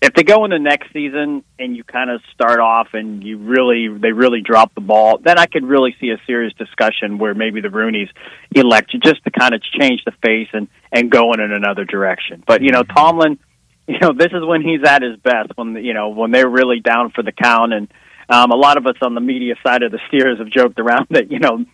If 0.00 0.14
they 0.14 0.22
go 0.22 0.44
in 0.44 0.52
the 0.52 0.60
next 0.60 0.92
season 0.92 1.42
and 1.58 1.76
you 1.76 1.82
kind 1.82 2.08
of 2.08 2.20
start 2.32 2.60
off 2.60 2.88
and 2.92 3.22
you 3.24 3.38
really 3.38 3.88
they 3.88 4.12
really 4.12 4.40
drop 4.40 4.72
the 4.74 4.80
ball, 4.80 5.18
then 5.18 5.38
I 5.38 5.46
could 5.46 5.64
really 5.64 5.96
see 6.00 6.10
a 6.10 6.18
serious 6.26 6.52
discussion 6.54 7.18
where 7.18 7.34
maybe 7.34 7.60
the 7.60 7.70
Rooney's 7.70 8.08
elect 8.54 8.92
just 9.02 9.24
to 9.24 9.30
kind 9.30 9.54
of 9.54 9.62
change 9.62 10.04
the 10.04 10.12
face 10.24 10.48
and 10.52 10.68
and 10.92 11.10
go 11.10 11.32
in 11.32 11.40
another 11.40 11.84
direction. 11.84 12.44
But 12.46 12.62
you 12.62 12.70
know, 12.70 12.84
Tomlin 12.84 13.38
you 13.88 13.98
know, 14.00 14.12
this 14.12 14.28
is 14.32 14.44
when 14.44 14.60
he's 14.60 14.86
at 14.86 15.02
his 15.02 15.16
best 15.16 15.50
when 15.56 15.74
you 15.82 15.94
know 15.94 16.10
when 16.10 16.30
they're 16.30 16.48
really 16.48 16.80
down 16.80 17.10
for 17.10 17.22
the 17.22 17.32
count. 17.32 17.72
And 17.72 17.92
um, 18.28 18.50
a 18.50 18.56
lot 18.56 18.76
of 18.76 18.86
us 18.86 18.96
on 19.00 19.14
the 19.14 19.20
media 19.20 19.54
side 19.66 19.82
of 19.82 19.90
the 19.90 19.98
Steers 20.08 20.38
have 20.38 20.50
joked 20.50 20.78
around 20.78 21.06
that 21.10 21.32
you 21.32 21.38
know 21.38 21.64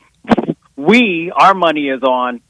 we 0.76 1.32
our 1.34 1.54
money 1.54 1.88
is 1.88 2.02
on 2.02 2.40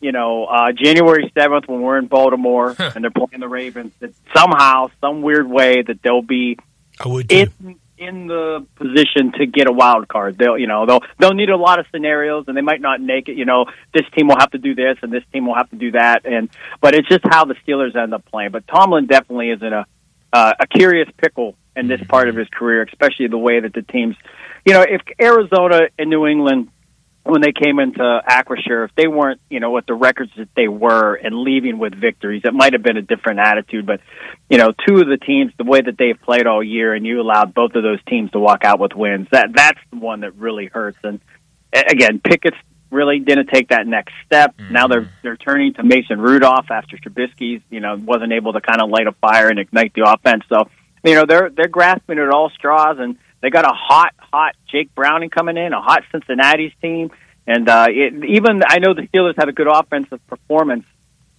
you 0.00 0.12
know 0.12 0.44
uh, 0.44 0.72
January 0.72 1.30
seventh 1.36 1.68
when 1.68 1.82
we're 1.82 1.98
in 1.98 2.06
Baltimore 2.06 2.74
and 2.78 3.04
they're 3.04 3.10
playing 3.10 3.40
the 3.40 3.48
Ravens. 3.48 3.92
That 4.00 4.12
somehow, 4.34 4.90
some 5.00 5.22
weird 5.22 5.48
way, 5.48 5.82
that 5.82 6.02
they'll 6.02 6.22
be 6.22 6.58
I 6.98 7.08
would 7.08 7.28
too. 7.28 7.46
in 7.66 7.78
in 8.00 8.26
the 8.26 8.66
position 8.76 9.30
to 9.32 9.44
get 9.44 9.68
a 9.68 9.72
wild 9.72 10.08
card. 10.08 10.38
They'll 10.38 10.58
you 10.58 10.66
know 10.66 10.86
they'll 10.86 11.02
they'll 11.18 11.34
need 11.34 11.50
a 11.50 11.56
lot 11.56 11.78
of 11.78 11.86
scenarios 11.92 12.46
and 12.48 12.56
they 12.56 12.62
might 12.62 12.80
not 12.80 13.00
make 13.00 13.28
it. 13.28 13.36
You 13.36 13.44
know 13.44 13.66
this 13.92 14.04
team 14.16 14.28
will 14.28 14.38
have 14.38 14.50
to 14.52 14.58
do 14.58 14.74
this 14.74 14.96
and 15.02 15.12
this 15.12 15.22
team 15.32 15.46
will 15.46 15.54
have 15.54 15.70
to 15.70 15.76
do 15.76 15.92
that. 15.92 16.24
And 16.24 16.48
but 16.80 16.94
it's 16.94 17.08
just 17.08 17.24
how 17.24 17.44
the 17.44 17.54
Steelers 17.66 17.94
end 17.94 18.14
up 18.14 18.24
playing. 18.24 18.50
But 18.50 18.66
Tomlin 18.66 19.06
definitely 19.06 19.50
is 19.50 19.62
in 19.62 19.72
a 19.72 19.86
uh, 20.32 20.52
a 20.58 20.66
curious 20.66 21.08
pickle 21.18 21.56
in 21.76 21.88
this 21.88 22.00
part 22.08 22.28
of 22.28 22.36
his 22.36 22.48
career, 22.48 22.82
especially 22.82 23.26
the 23.28 23.38
way 23.38 23.60
that 23.60 23.74
the 23.74 23.82
teams. 23.82 24.16
You 24.64 24.74
know, 24.74 24.82
if 24.82 25.02
Arizona 25.20 25.88
and 25.98 26.10
New 26.10 26.26
England 26.26 26.68
when 27.30 27.40
they 27.40 27.52
came 27.52 27.78
into 27.78 28.00
Acrisure, 28.00 28.84
if 28.84 28.94
they 28.96 29.06
weren't, 29.06 29.40
you 29.48 29.60
know, 29.60 29.70
with 29.70 29.86
the 29.86 29.94
records 29.94 30.32
that 30.36 30.48
they 30.54 30.68
were 30.68 31.14
and 31.14 31.34
leaving 31.34 31.78
with 31.78 31.94
victories, 31.94 32.42
it 32.44 32.52
might 32.52 32.72
have 32.72 32.82
been 32.82 32.96
a 32.96 33.02
different 33.02 33.40
attitude. 33.40 33.86
But, 33.86 34.00
you 34.48 34.58
know, 34.58 34.68
two 34.86 34.96
of 34.96 35.06
the 35.06 35.16
teams, 35.16 35.52
the 35.56 35.64
way 35.64 35.80
that 35.80 35.96
they've 35.98 36.20
played 36.20 36.46
all 36.46 36.62
year, 36.62 36.94
and 36.94 37.06
you 37.06 37.20
allowed 37.20 37.54
both 37.54 37.74
of 37.74 37.82
those 37.82 38.02
teams 38.08 38.30
to 38.32 38.38
walk 38.38 38.64
out 38.64 38.80
with 38.80 38.92
wins, 38.94 39.28
that 39.32 39.50
that's 39.54 39.80
the 39.90 39.98
one 39.98 40.20
that 40.20 40.36
really 40.36 40.66
hurts. 40.66 40.98
And 41.02 41.20
again, 41.72 42.20
Pickett's 42.22 42.56
really 42.90 43.20
didn't 43.20 43.46
take 43.46 43.68
that 43.68 43.86
next 43.86 44.12
step. 44.26 44.56
Mm-hmm. 44.56 44.72
Now 44.72 44.88
they're 44.88 45.10
they're 45.22 45.36
turning 45.36 45.74
to 45.74 45.82
Mason 45.82 46.20
Rudolph 46.20 46.70
after 46.70 46.96
Trubisky's, 46.96 47.62
you 47.70 47.80
know, 47.80 47.96
wasn't 47.96 48.32
able 48.32 48.52
to 48.54 48.60
kind 48.60 48.80
of 48.82 48.90
light 48.90 49.06
a 49.06 49.12
fire 49.12 49.48
and 49.48 49.58
ignite 49.58 49.94
the 49.94 50.10
offense. 50.10 50.44
So, 50.48 50.68
you 51.04 51.14
know, 51.14 51.24
they're 51.26 51.50
they're 51.50 51.68
grasping 51.68 52.18
at 52.18 52.30
all 52.30 52.50
straws 52.50 52.96
and 52.98 53.16
they 53.40 53.50
got 53.50 53.64
a 53.64 53.72
hot, 53.72 54.14
hot 54.18 54.54
Jake 54.70 54.94
Browning 54.94 55.30
coming 55.30 55.56
in, 55.56 55.72
a 55.72 55.80
hot 55.80 56.02
Cincinnati's 56.12 56.72
team, 56.82 57.10
and 57.46 57.68
uh, 57.68 57.86
it, 57.88 58.24
even 58.24 58.62
I 58.66 58.78
know 58.78 58.94
the 58.94 59.08
Steelers 59.08 59.34
had 59.36 59.48
a 59.48 59.52
good 59.52 59.66
offensive 59.66 60.24
performance 60.26 60.84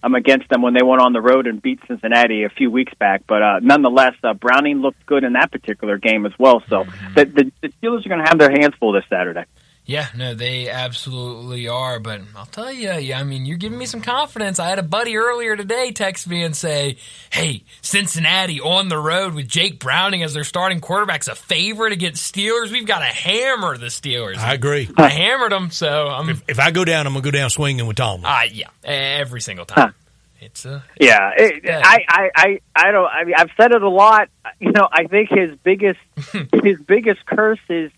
um, 0.02 0.14
against 0.14 0.48
them 0.48 0.62
when 0.62 0.74
they 0.74 0.82
went 0.82 1.00
on 1.00 1.12
the 1.12 1.20
road 1.20 1.46
and 1.46 1.62
beat 1.62 1.80
Cincinnati 1.86 2.44
a 2.44 2.48
few 2.48 2.70
weeks 2.70 2.92
back. 2.98 3.22
But 3.26 3.42
uh, 3.42 3.60
nonetheless, 3.62 4.14
uh, 4.22 4.34
Browning 4.34 4.80
looked 4.80 5.06
good 5.06 5.24
in 5.24 5.34
that 5.34 5.52
particular 5.52 5.98
game 5.98 6.26
as 6.26 6.32
well. 6.38 6.62
So 6.68 6.84
the, 7.14 7.24
the, 7.24 7.52
the 7.60 7.68
Steelers 7.68 8.04
are 8.04 8.08
going 8.08 8.22
to 8.22 8.28
have 8.28 8.38
their 8.38 8.50
hands 8.50 8.74
full 8.80 8.92
this 8.92 9.04
Saturday. 9.08 9.44
Yeah, 9.92 10.06
no, 10.16 10.32
they 10.32 10.70
absolutely 10.70 11.68
are. 11.68 12.00
But 12.00 12.22
I'll 12.34 12.46
tell 12.46 12.72
you, 12.72 12.92
yeah, 12.92 13.20
I 13.20 13.24
mean, 13.24 13.44
you're 13.44 13.58
giving 13.58 13.76
me 13.76 13.84
some 13.84 14.00
confidence. 14.00 14.58
I 14.58 14.70
had 14.70 14.78
a 14.78 14.82
buddy 14.82 15.18
earlier 15.18 15.54
today 15.54 15.92
text 15.92 16.26
me 16.26 16.42
and 16.42 16.56
say, 16.56 16.96
"Hey, 17.28 17.64
Cincinnati 17.82 18.58
on 18.58 18.88
the 18.88 18.96
road 18.96 19.34
with 19.34 19.48
Jake 19.48 19.78
Browning 19.78 20.22
as 20.22 20.32
their 20.32 20.44
starting 20.44 20.80
quarterback's 20.80 21.28
a 21.28 21.34
favorite 21.34 21.92
against 21.92 22.34
Steelers. 22.34 22.72
We've 22.72 22.86
got 22.86 23.00
to 23.00 23.04
hammer 23.04 23.76
the 23.76 23.88
Steelers." 23.88 24.38
I 24.38 24.54
agree. 24.54 24.88
I 24.96 25.10
hammered 25.10 25.52
them, 25.52 25.70
so 25.70 26.08
I'm, 26.08 26.30
If, 26.30 26.42
if 26.48 26.58
I 26.58 26.70
go 26.70 26.86
down, 26.86 27.06
I'm 27.06 27.12
gonna 27.12 27.22
go 27.22 27.30
down 27.30 27.50
swinging 27.50 27.86
with 27.86 27.98
Tomlin. 27.98 28.24
uh, 28.24 28.44
yeah, 28.50 28.68
every 28.82 29.42
single 29.42 29.66
time. 29.66 29.94
It's 30.40 30.64
a 30.64 30.82
Yeah, 30.98 31.32
it, 31.36 31.68
I, 31.68 31.98
I, 32.08 32.30
I, 32.34 32.60
I 32.74 32.90
don't. 32.92 33.06
I 33.06 33.24
mean, 33.24 33.34
I've 33.36 33.50
said 33.58 33.72
it 33.72 33.82
a 33.82 33.90
lot. 33.90 34.30
You 34.58 34.72
know, 34.72 34.88
I 34.90 35.04
think 35.04 35.28
his 35.28 35.54
biggest, 35.62 36.00
his 36.64 36.80
biggest 36.80 37.26
curse 37.26 37.60
is 37.68 37.92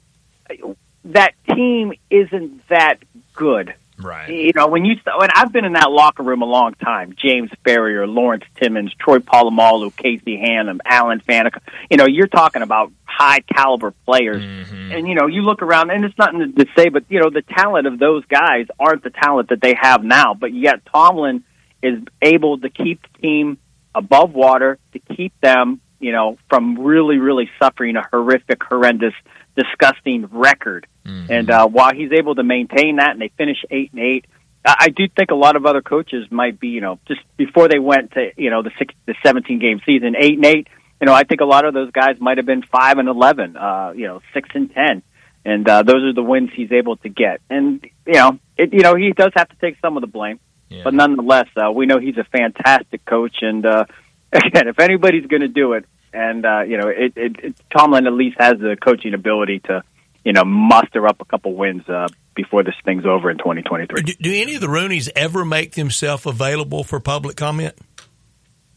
that 1.07 1.35
team 1.55 1.93
isn't 2.11 2.67
that 2.69 2.99
good. 3.35 3.75
right. 3.99 4.29
You 4.29 4.53
know, 4.55 4.69
when 4.69 4.85
you 4.85 4.97
when 5.19 5.29
I've 5.35 5.53
been 5.53 5.65
in 5.65 5.75
that 5.75 5.91
locker 5.91 6.23
room 6.23 6.43
a 6.43 6.47
long 6.47 6.75
time, 6.75 7.15
James 7.17 7.51
Farrior, 7.65 8.13
Lawrence 8.13 8.45
Timmons, 8.57 8.93
Troy 8.95 9.19
Polamalu, 9.19 9.95
Casey 9.97 10.37
Hampton, 10.37 10.81
Alan 10.85 11.21
Faneca. 11.21 11.61
You 11.91 11.97
know, 11.97 12.07
you're 12.07 12.27
talking 12.27 12.63
about 12.63 12.93
high 13.05 13.41
caliber 13.41 13.93
players, 14.05 14.43
mm-hmm. 14.43 14.93
and 14.93 15.09
you 15.09 15.15
know, 15.15 15.27
you 15.27 15.43
look 15.43 15.63
around, 15.63 15.91
and 15.91 16.05
it's 16.05 16.19
nothing 16.19 16.55
to 16.55 16.67
say, 16.77 16.89
but 16.89 17.05
you 17.09 17.21
know, 17.21 17.31
the 17.31 17.43
talent 17.43 17.87
of 17.87 17.99
those 17.99 18.25
guys 18.27 18.67
aren't 18.79 19.05
the 19.05 19.11
talent 19.11 19.51
that 19.51 19.61
they 19.61 19.75
have 19.81 20.03
now. 20.03 20.35
But 20.35 20.53
yet, 20.53 20.85
Tomlin 20.87 21.45
is 21.83 22.01
able 22.23 22.59
to 22.59 22.71
keep 22.71 23.03
the 23.03 23.19
team 23.21 23.59
above 23.95 24.33
water, 24.33 24.79
to 24.93 24.99
keep 24.99 25.39
them, 25.41 25.81
you 26.01 26.13
know, 26.13 26.39
from 26.49 26.79
really, 26.79 27.19
really 27.19 27.49
suffering 27.61 27.97
a 27.97 28.03
horrific, 28.11 28.63
horrendous, 28.63 29.15
disgusting 29.57 30.27
record. 30.31 30.87
And 31.31 31.51
uh, 31.51 31.69
while 31.69 31.93
he's 31.95 32.13
able 32.13 32.35
to 32.35 32.43
maintain 32.43 32.97
that, 32.97 33.11
and 33.11 33.21
they 33.21 33.31
finish 33.37 33.59
eight 33.71 33.93
and 33.93 34.01
eight, 34.01 34.27
I, 34.65 34.77
I 34.81 34.89
do 34.89 35.09
think 35.09 35.31
a 35.31 35.35
lot 35.35 35.57
of 35.57 35.67
other 35.67 35.83
coaches 35.83 36.27
might 36.31 36.59
be, 36.59 36.69
you 36.69 36.81
know, 36.81 36.99
just 37.07 37.21
before 37.37 37.69
they 37.69 37.79
went 37.79 38.13
to, 38.13 38.31
you 38.37 38.51
know, 38.51 38.63
the 38.63 38.71
six, 38.79 38.95
the 39.07 39.15
seventeen 39.23 39.59
game 39.59 39.81
season, 39.85 40.15
eight 40.19 40.37
and 40.37 40.45
eight. 40.45 40.69
You 41.01 41.07
know, 41.07 41.15
I 41.15 41.25
think 41.25 41.41
a 41.41 41.45
lot 41.45 41.65
of 41.65 41.75
those 41.75 41.91
guys 41.91 42.17
might 42.21 42.39
have 42.39 42.47
been 42.47 42.63
five 42.63 42.99
and 42.99 43.09
eleven, 43.09 43.57
uh, 43.57 43.93
you 43.95 44.07
know, 44.07 44.21
six 44.33 44.49
and 44.55 44.73
ten, 44.73 45.03
and 45.45 45.69
uh, 45.69 45.83
those 45.83 46.03
are 46.05 46.13
the 46.13 46.23
wins 46.23 46.51
he's 46.55 46.73
able 46.73 46.97
to 46.99 47.09
get. 47.09 47.41
And 47.51 47.85
you 48.07 48.15
know, 48.15 48.39
it, 48.57 48.73
you 48.73 48.81
know, 48.81 48.95
he 48.95 49.13
does 49.13 49.33
have 49.37 49.49
to 49.49 49.57
take 49.57 49.77
some 49.83 49.97
of 49.97 50.01
the 50.01 50.07
blame. 50.07 50.41
Yeah. 50.71 50.85
But 50.85 50.95
nonetheless, 50.95 51.49
uh, 51.57 51.71
we 51.71 51.87
know 51.87 51.99
he's 51.99 52.17
a 52.17 52.25
fantastic 52.25 53.05
coach, 53.05 53.37
and 53.43 53.67
uh, 53.67 53.85
again, 54.33 54.69
if 54.69 54.79
anybody's 54.81 55.27
going 55.27 55.43
to 55.43 55.49
do 55.49 55.75
it, 55.75 55.85
and 56.15 56.47
uh, 56.47 56.63
you 56.63 56.79
know, 56.79 56.89
it, 56.89 57.13
it, 57.17 57.37
it, 57.43 57.57
Tomlin 57.77 58.07
at 58.07 58.13
least 58.13 58.37
has 58.39 58.55
the 58.59 58.77
coaching 58.81 59.15
ability 59.15 59.61
to 59.67 59.83
you 60.25 60.33
know, 60.33 60.45
muster 60.45 61.07
up 61.07 61.21
a 61.21 61.25
couple 61.25 61.55
wins 61.55 61.87
uh, 61.89 62.09
before 62.35 62.65
this 62.65 62.75
thing's 62.85 63.05
over 63.05 63.31
in 63.31 63.37
2023. 63.37 64.03
Do, 64.03 64.13
do 64.15 64.33
any 64.33 64.55
of 64.55 64.61
the 64.61 64.67
Rooneys 64.67 65.11
ever 65.15 65.45
make 65.45 65.73
themselves 65.73 66.27
available 66.27 66.83
for 66.83 66.99
public 66.99 67.37
comment? 67.37 67.75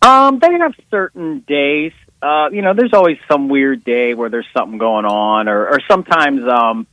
Um, 0.01 0.39
they 0.39 0.51
have 0.51 0.73
certain 0.91 1.39
days. 1.47 1.93
Uh, 2.21 2.49
you 2.51 2.61
know, 2.61 2.73
there's 2.75 2.93
always 2.93 3.17
some 3.31 3.47
weird 3.47 3.83
day 3.83 4.13
where 4.13 4.29
there's 4.29 4.47
something 4.55 4.77
going 4.77 5.05
on, 5.05 5.47
or, 5.47 5.67
or 5.67 5.79
sometimes, 5.89 6.41
um, 6.47 6.85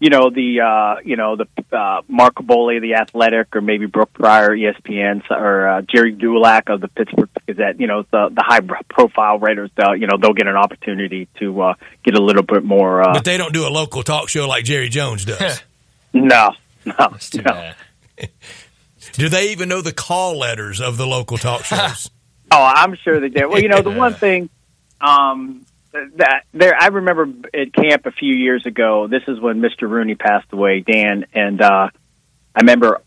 you 0.00 0.08
know, 0.08 0.30
the 0.30 0.60
uh, 0.60 1.00
you 1.04 1.16
know 1.16 1.36
the 1.36 1.46
uh, 1.76 2.00
Mark 2.08 2.34
Kaboly, 2.36 2.80
the 2.80 2.94
Athletic, 2.94 3.54
or 3.54 3.60
maybe 3.60 3.84
Brooke 3.84 4.14
Pryor, 4.14 4.56
ESPN, 4.56 5.22
or 5.30 5.68
uh, 5.68 5.82
Gerry 5.82 6.12
Dulac 6.12 6.70
of 6.70 6.80
the 6.80 6.88
Pittsburgh 6.88 7.28
Gazette. 7.46 7.78
You 7.78 7.86
know, 7.86 8.02
the 8.10 8.30
the 8.32 8.42
high 8.42 8.60
profile 8.88 9.38
writers. 9.38 9.70
Uh, 9.78 9.92
you 9.92 10.06
know, 10.06 10.16
they'll 10.20 10.32
get 10.32 10.46
an 10.46 10.56
opportunity 10.56 11.28
to 11.38 11.60
uh, 11.60 11.74
get 12.02 12.14
a 12.14 12.22
little 12.22 12.42
bit 12.42 12.64
more. 12.64 13.02
Uh, 13.02 13.12
But 13.12 13.24
they 13.24 13.36
don't 13.36 13.52
do 13.52 13.66
a 13.66 13.68
local 13.68 14.02
talk 14.02 14.30
show 14.30 14.48
like 14.48 14.64
Jerry 14.64 14.88
Jones 14.88 15.26
does. 15.26 15.62
no, 16.14 16.54
no, 16.86 16.94
That's 16.98 17.28
too 17.28 17.42
no. 17.42 17.52
bad. 17.52 17.74
do 19.12 19.28
they 19.28 19.52
even 19.52 19.68
know 19.68 19.82
the 19.82 19.92
call 19.92 20.38
letters 20.38 20.80
of 20.80 20.96
the 20.96 21.06
local 21.06 21.36
talk 21.36 21.64
shows? 21.64 22.10
Oh, 22.50 22.72
I'm 22.74 22.96
sure 22.96 23.20
they 23.20 23.28
do. 23.28 23.50
Well, 23.50 23.60
you 23.60 23.68
know, 23.68 23.82
the 23.82 23.90
one 23.90 24.14
thing 24.14 24.48
um, 25.00 25.66
that 25.92 26.44
there, 26.52 26.74
I 26.78 26.88
remember 26.88 27.28
at 27.54 27.72
camp 27.72 28.06
a 28.06 28.12
few 28.12 28.34
years 28.34 28.66
ago. 28.66 29.08
This 29.08 29.22
is 29.26 29.40
when 29.40 29.60
Mr. 29.60 29.88
Rooney 29.88 30.14
passed 30.14 30.52
away, 30.52 30.80
Dan, 30.80 31.26
and 31.34 31.60
uh, 31.60 31.88
I 32.54 32.60
remember 32.60 33.00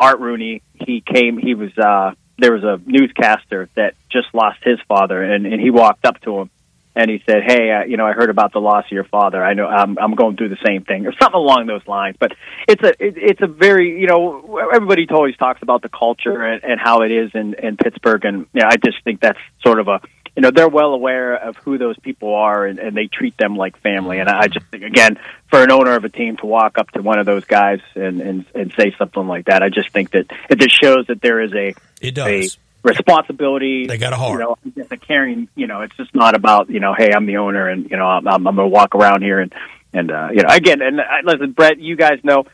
Art 0.00 0.20
Rooney. 0.20 0.62
He 0.74 1.00
came. 1.00 1.38
He 1.38 1.54
was 1.54 1.76
uh, 1.78 2.12
there 2.38 2.52
was 2.52 2.64
a 2.64 2.80
newscaster 2.84 3.68
that 3.76 3.94
just 4.10 4.28
lost 4.34 4.58
his 4.62 4.78
father, 4.88 5.22
and, 5.22 5.46
and 5.46 5.60
he 5.60 5.70
walked 5.70 6.04
up 6.04 6.20
to 6.22 6.40
him 6.40 6.50
and 6.96 7.10
he 7.10 7.22
said, 7.26 7.42
"Hey, 7.44 7.70
uh, 7.70 7.84
you 7.84 7.96
know, 7.96 8.06
I 8.06 8.12
heard 8.12 8.30
about 8.30 8.52
the 8.52 8.60
loss 8.60 8.84
of 8.86 8.92
your 8.92 9.04
father. 9.04 9.44
I 9.44 9.54
know 9.54 9.66
I'm, 9.66 9.98
I'm 9.98 10.14
going 10.14 10.36
through 10.36 10.50
the 10.50 10.64
same 10.64 10.84
thing, 10.84 11.06
or 11.06 11.12
something 11.20 11.34
along 11.34 11.66
those 11.66 11.86
lines." 11.86 12.16
But 12.18 12.32
it's 12.68 12.82
a 12.82 12.90
it, 13.04 13.14
it's 13.16 13.42
a 13.42 13.46
very 13.46 14.00
you 14.00 14.06
know 14.06 14.58
everybody 14.72 15.06
always 15.10 15.36
talks 15.36 15.60
about 15.62 15.82
the 15.82 15.88
culture 15.88 16.42
and, 16.42 16.62
and 16.62 16.80
how 16.80 17.02
it 17.02 17.10
is 17.10 17.30
in, 17.34 17.54
in 17.54 17.76
Pittsburgh, 17.76 18.24
and 18.24 18.46
you 18.52 18.60
know, 18.60 18.68
I 18.68 18.76
just 18.76 19.02
think 19.02 19.20
that's 19.20 19.38
sort 19.64 19.80
of 19.80 19.88
a 19.88 20.00
you 20.36 20.42
know 20.42 20.50
they're 20.50 20.68
well 20.68 20.94
aware 20.94 21.34
of 21.36 21.56
who 21.58 21.78
those 21.78 21.98
people 21.98 22.34
are, 22.34 22.66
and, 22.66 22.78
and 22.78 22.96
they 22.96 23.06
treat 23.06 23.36
them 23.36 23.56
like 23.56 23.76
family. 23.78 24.18
And 24.18 24.28
I 24.28 24.48
just 24.48 24.66
think 24.66 24.82
again, 24.82 25.18
for 25.48 25.62
an 25.62 25.70
owner 25.70 25.94
of 25.96 26.04
a 26.04 26.08
team 26.08 26.36
to 26.38 26.46
walk 26.46 26.78
up 26.78 26.90
to 26.92 27.02
one 27.02 27.18
of 27.18 27.26
those 27.26 27.44
guys 27.44 27.80
and 27.94 28.20
and, 28.20 28.44
and 28.54 28.72
say 28.78 28.94
something 28.98 29.26
like 29.26 29.46
that, 29.46 29.62
I 29.62 29.68
just 29.68 29.90
think 29.92 30.10
that 30.10 30.26
it 30.50 30.58
just 30.58 30.80
shows 30.80 31.06
that 31.08 31.20
there 31.20 31.40
is 31.40 31.52
a 31.54 31.74
It 32.00 32.14
does 32.14 32.56
a 32.56 32.58
responsibility. 32.82 33.86
They 33.86 33.98
got 33.98 34.12
a 34.12 34.16
heart. 34.16 34.40
You 34.40 34.44
know, 34.44 34.56
just 34.76 34.92
a 34.92 34.96
caring. 34.96 35.48
You 35.54 35.66
know, 35.66 35.82
it's 35.82 35.96
just 35.96 36.14
not 36.14 36.34
about 36.34 36.70
you 36.70 36.80
know, 36.80 36.94
hey, 36.94 37.10
I'm 37.14 37.26
the 37.26 37.38
owner, 37.38 37.68
and 37.68 37.90
you 37.90 37.96
know, 37.96 38.06
I'm, 38.06 38.26
I'm, 38.28 38.46
I'm 38.46 38.56
going 38.56 38.68
to 38.68 38.74
walk 38.74 38.94
around 38.94 39.22
here 39.22 39.40
and 39.40 39.52
and 39.92 40.10
uh, 40.10 40.28
you 40.32 40.42
know, 40.42 40.48
again, 40.50 40.82
and 40.82 41.00
uh, 41.00 41.04
listen, 41.24 41.52
Brett, 41.52 41.78
you 41.78 41.96
guys 41.96 42.20
know. 42.22 42.44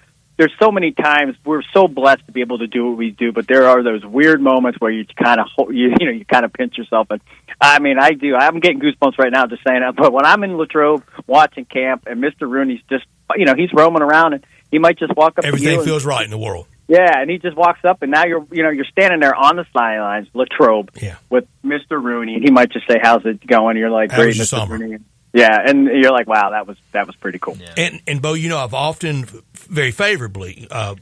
There's 0.41 0.55
so 0.59 0.71
many 0.73 0.93
times 0.93 1.37
we're 1.45 1.61
so 1.75 1.87
blessed 1.87 2.25
to 2.25 2.33
be 2.33 2.41
able 2.41 2.61
to 2.61 2.67
do 2.67 2.87
what 2.89 2.97
we 2.97 3.11
do, 3.11 3.31
but 3.31 3.47
there 3.47 3.67
are 3.69 3.83
those 3.83 4.03
weird 4.07 4.41
moments 4.41 4.81
where 4.81 4.91
you 4.91 5.05
kind 5.23 5.39
of 5.39 5.49
you 5.71 5.93
you 6.01 6.07
know 6.07 6.13
you 6.13 6.25
kind 6.25 6.47
of 6.47 6.53
pinch 6.55 6.79
yourself. 6.79 7.09
And 7.11 7.21
I 7.61 7.79
mean, 7.79 7.99
I 8.01 8.13
do. 8.13 8.35
I'm 8.35 8.59
getting 8.59 8.81
goosebumps 8.81 9.19
right 9.19 9.31
now 9.31 9.45
just 9.47 9.63
saying 9.69 9.81
that. 9.83 9.97
But 9.97 10.15
when 10.15 10.25
I'm 10.25 10.43
in 10.43 10.57
Latrobe 10.57 11.05
watching 11.27 11.67
camp 11.67 12.05
and 12.07 12.25
Mr. 12.25 12.49
Rooney's 12.51 12.81
just 12.89 13.05
you 13.37 13.45
know 13.45 13.55
he's 13.55 13.69
roaming 13.75 14.01
around 14.01 14.33
and 14.33 14.47
he 14.71 14.79
might 14.79 14.99
just 14.99 15.15
walk 15.15 15.33
up 15.37 15.43
to 15.43 15.49
you 15.49 15.53
Everything 15.53 15.77
and- 15.81 15.85
feels 15.85 16.07
right 16.07 16.25
in 16.25 16.31
the 16.31 16.39
world. 16.39 16.67
yeah, 16.89 17.19
and 17.21 17.29
he 17.31 17.37
just 17.37 17.57
walks 17.57 17.81
up, 17.85 18.01
and 18.01 18.11
now 18.11 18.25
you're 18.25 18.47
you 18.51 18.63
know 18.63 18.71
you're 18.71 18.87
standing 18.87 19.21
there 19.21 19.35
on 19.35 19.57
the 19.57 19.67
sidelines, 19.75 20.27
Latrobe, 20.33 20.91
Yeah. 21.03 21.17
with 21.29 21.45
Mr. 21.63 22.03
Rooney, 22.03 22.37
and 22.37 22.43
he 22.43 22.51
might 22.51 22.73
just 22.73 22.89
say, 22.89 22.97
"How's 23.03 23.27
it 23.27 23.47
going?" 23.47 23.77
You're 23.77 23.91
like, 23.91 24.11
How 24.11 24.23
"Great, 24.23 24.37
Mr. 24.37 24.47
summer?" 24.47 24.79
Rooney." 24.79 24.99
Yeah, 25.33 25.59
and 25.65 25.87
you're 25.87 26.11
like, 26.13 26.27
"Wow, 26.27 26.51
that 26.51 26.67
was 26.67 26.77
that 26.93 27.07
was 27.07 27.15
pretty 27.17 27.39
cool." 27.39 27.57
Yeah. 27.61 27.73
And 27.77 28.01
and 28.07 28.21
Bo, 28.23 28.35
you 28.35 28.49
know, 28.49 28.59
I've 28.59 28.75
often 28.75 29.27
very 29.55 29.93
favorably, 29.93 30.67
uh, 30.71 30.97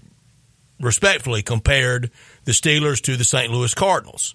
respectfully 0.81 1.43
compared 1.43 2.11
the 2.45 2.53
Steelers 2.53 3.01
to 3.03 3.17
the 3.17 3.25
St. 3.25 3.51
Louis 3.53 3.75
Cardinals, 3.75 4.35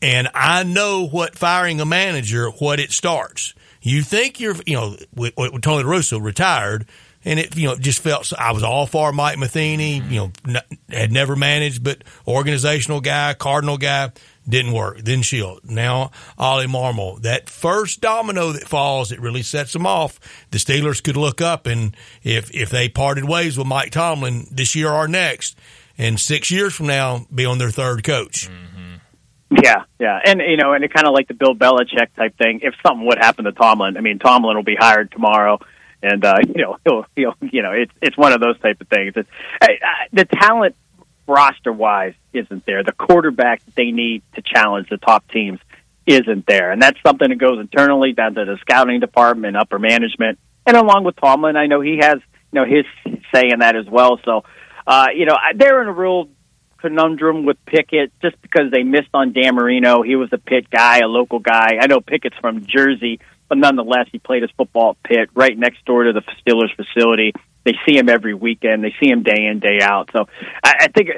and 0.00 0.28
I 0.34 0.62
know 0.64 1.06
what 1.06 1.36
firing 1.36 1.80
a 1.80 1.84
manager 1.84 2.48
what 2.48 2.80
it 2.80 2.90
starts. 2.92 3.54
You 3.82 4.02
think 4.02 4.38
you're, 4.40 4.54
you 4.66 4.76
know, 4.76 4.96
with, 5.14 5.34
with 5.36 5.60
Tony 5.60 5.84
Russo 5.84 6.18
retired, 6.18 6.86
and 7.24 7.38
it, 7.40 7.56
you 7.56 7.66
know, 7.68 7.76
just 7.76 8.00
felt 8.00 8.26
so- 8.26 8.36
I 8.38 8.52
was 8.52 8.62
all 8.62 8.86
for 8.86 9.12
Mike 9.12 9.38
Matheny. 9.38 9.98
You 9.98 10.16
know, 10.20 10.32
n- 10.48 10.78
had 10.88 11.10
never 11.12 11.34
managed, 11.36 11.82
but 11.82 12.02
organizational 12.26 13.00
guy, 13.00 13.34
Cardinal 13.34 13.78
guy. 13.78 14.10
Didn't 14.48 14.72
work. 14.72 14.96
Didn't 15.02 15.24
shield. 15.24 15.60
Now, 15.64 16.10
Oli 16.38 16.66
Marmol. 16.66 17.22
That 17.22 17.48
first 17.48 18.00
domino 18.00 18.52
that 18.52 18.66
falls, 18.66 19.12
it 19.12 19.20
really 19.20 19.42
sets 19.42 19.72
them 19.72 19.86
off. 19.86 20.18
The 20.50 20.58
Steelers 20.58 21.02
could 21.02 21.16
look 21.16 21.40
up 21.40 21.66
and 21.66 21.96
if, 22.22 22.50
if 22.52 22.70
they 22.70 22.88
parted 22.88 23.24
ways 23.24 23.56
with 23.56 23.66
Mike 23.66 23.92
Tomlin 23.92 24.48
this 24.50 24.74
year 24.74 24.90
or 24.90 25.06
next, 25.06 25.56
and 25.96 26.18
six 26.18 26.50
years 26.50 26.74
from 26.74 26.86
now, 26.86 27.26
be 27.32 27.44
on 27.44 27.58
their 27.58 27.70
third 27.70 28.02
coach. 28.02 28.48
Yeah, 29.62 29.84
yeah, 30.00 30.18
and 30.24 30.40
you 30.40 30.56
know, 30.56 30.72
and 30.72 30.82
it 30.82 30.92
kind 30.94 31.06
of 31.06 31.12
like 31.12 31.28
the 31.28 31.34
Bill 31.34 31.54
Belichick 31.54 32.14
type 32.16 32.36
thing. 32.38 32.60
If 32.62 32.74
something 32.84 33.06
would 33.06 33.18
happen 33.18 33.44
to 33.44 33.52
Tomlin, 33.52 33.98
I 33.98 34.00
mean, 34.00 34.18
Tomlin 34.18 34.56
will 34.56 34.64
be 34.64 34.76
hired 34.76 35.12
tomorrow, 35.12 35.58
and 36.02 36.24
uh, 36.24 36.38
you 36.46 36.62
know, 36.62 36.78
he'll, 36.84 37.04
he'll, 37.14 37.34
you 37.42 37.62
know, 37.62 37.72
it's 37.72 37.92
it's 38.00 38.16
one 38.16 38.32
of 38.32 38.40
those 38.40 38.58
type 38.60 38.80
of 38.80 38.88
things. 38.88 39.12
It's, 39.14 39.28
hey, 39.60 39.78
uh, 39.82 40.08
the 40.12 40.24
talent 40.24 40.74
roster 41.26 41.72
wise 41.72 42.14
isn't 42.32 42.66
there. 42.66 42.82
The 42.82 42.92
quarterback 42.92 43.62
they 43.74 43.90
need 43.90 44.22
to 44.34 44.42
challenge 44.42 44.88
the 44.88 44.96
top 44.98 45.28
teams 45.30 45.60
isn't 46.06 46.46
there, 46.46 46.72
and 46.72 46.82
that's 46.82 46.98
something 47.06 47.28
that 47.28 47.38
goes 47.38 47.60
internally 47.60 48.12
down 48.12 48.34
to 48.34 48.44
the 48.44 48.56
scouting 48.60 49.00
department, 49.00 49.56
upper 49.56 49.78
management, 49.78 50.38
and 50.66 50.76
along 50.76 51.04
with 51.04 51.16
Tomlin, 51.16 51.56
I 51.56 51.66
know 51.66 51.80
he 51.80 51.98
has 52.00 52.18
you 52.52 52.60
know 52.60 52.64
his 52.64 52.84
say 53.34 53.50
in 53.50 53.60
that 53.60 53.76
as 53.76 53.86
well. 53.86 54.20
So, 54.24 54.44
uh, 54.86 55.06
you 55.14 55.26
know, 55.26 55.36
they're 55.56 55.82
in 55.82 55.88
a 55.88 55.92
real 55.92 56.28
conundrum 56.78 57.44
with 57.44 57.56
Pickett 57.64 58.12
just 58.20 58.40
because 58.42 58.70
they 58.72 58.82
missed 58.82 59.10
on 59.14 59.32
Dan 59.32 59.54
Marino. 59.54 60.02
He 60.02 60.16
was 60.16 60.28
a 60.32 60.38
Pitt 60.38 60.68
guy, 60.68 60.98
a 60.98 61.06
local 61.06 61.38
guy. 61.38 61.78
I 61.80 61.86
know 61.86 62.00
Pickett's 62.00 62.36
from 62.40 62.66
Jersey, 62.66 63.20
but 63.48 63.58
nonetheless, 63.58 64.08
he 64.10 64.18
played 64.18 64.42
his 64.42 64.50
football 64.56 64.90
at 64.90 65.02
Pitt 65.02 65.30
right 65.34 65.56
next 65.56 65.84
door 65.84 66.04
to 66.04 66.12
the 66.12 66.22
Steelers 66.42 66.74
facility. 66.74 67.32
They 67.64 67.74
see 67.86 67.96
him 67.96 68.08
every 68.08 68.34
weekend. 68.34 68.82
They 68.82 68.94
see 69.00 69.08
him 69.10 69.22
day 69.22 69.46
in, 69.46 69.60
day 69.60 69.78
out. 69.80 70.10
So 70.12 70.26
I, 70.64 70.72
I 70.80 70.88
think, 70.88 71.10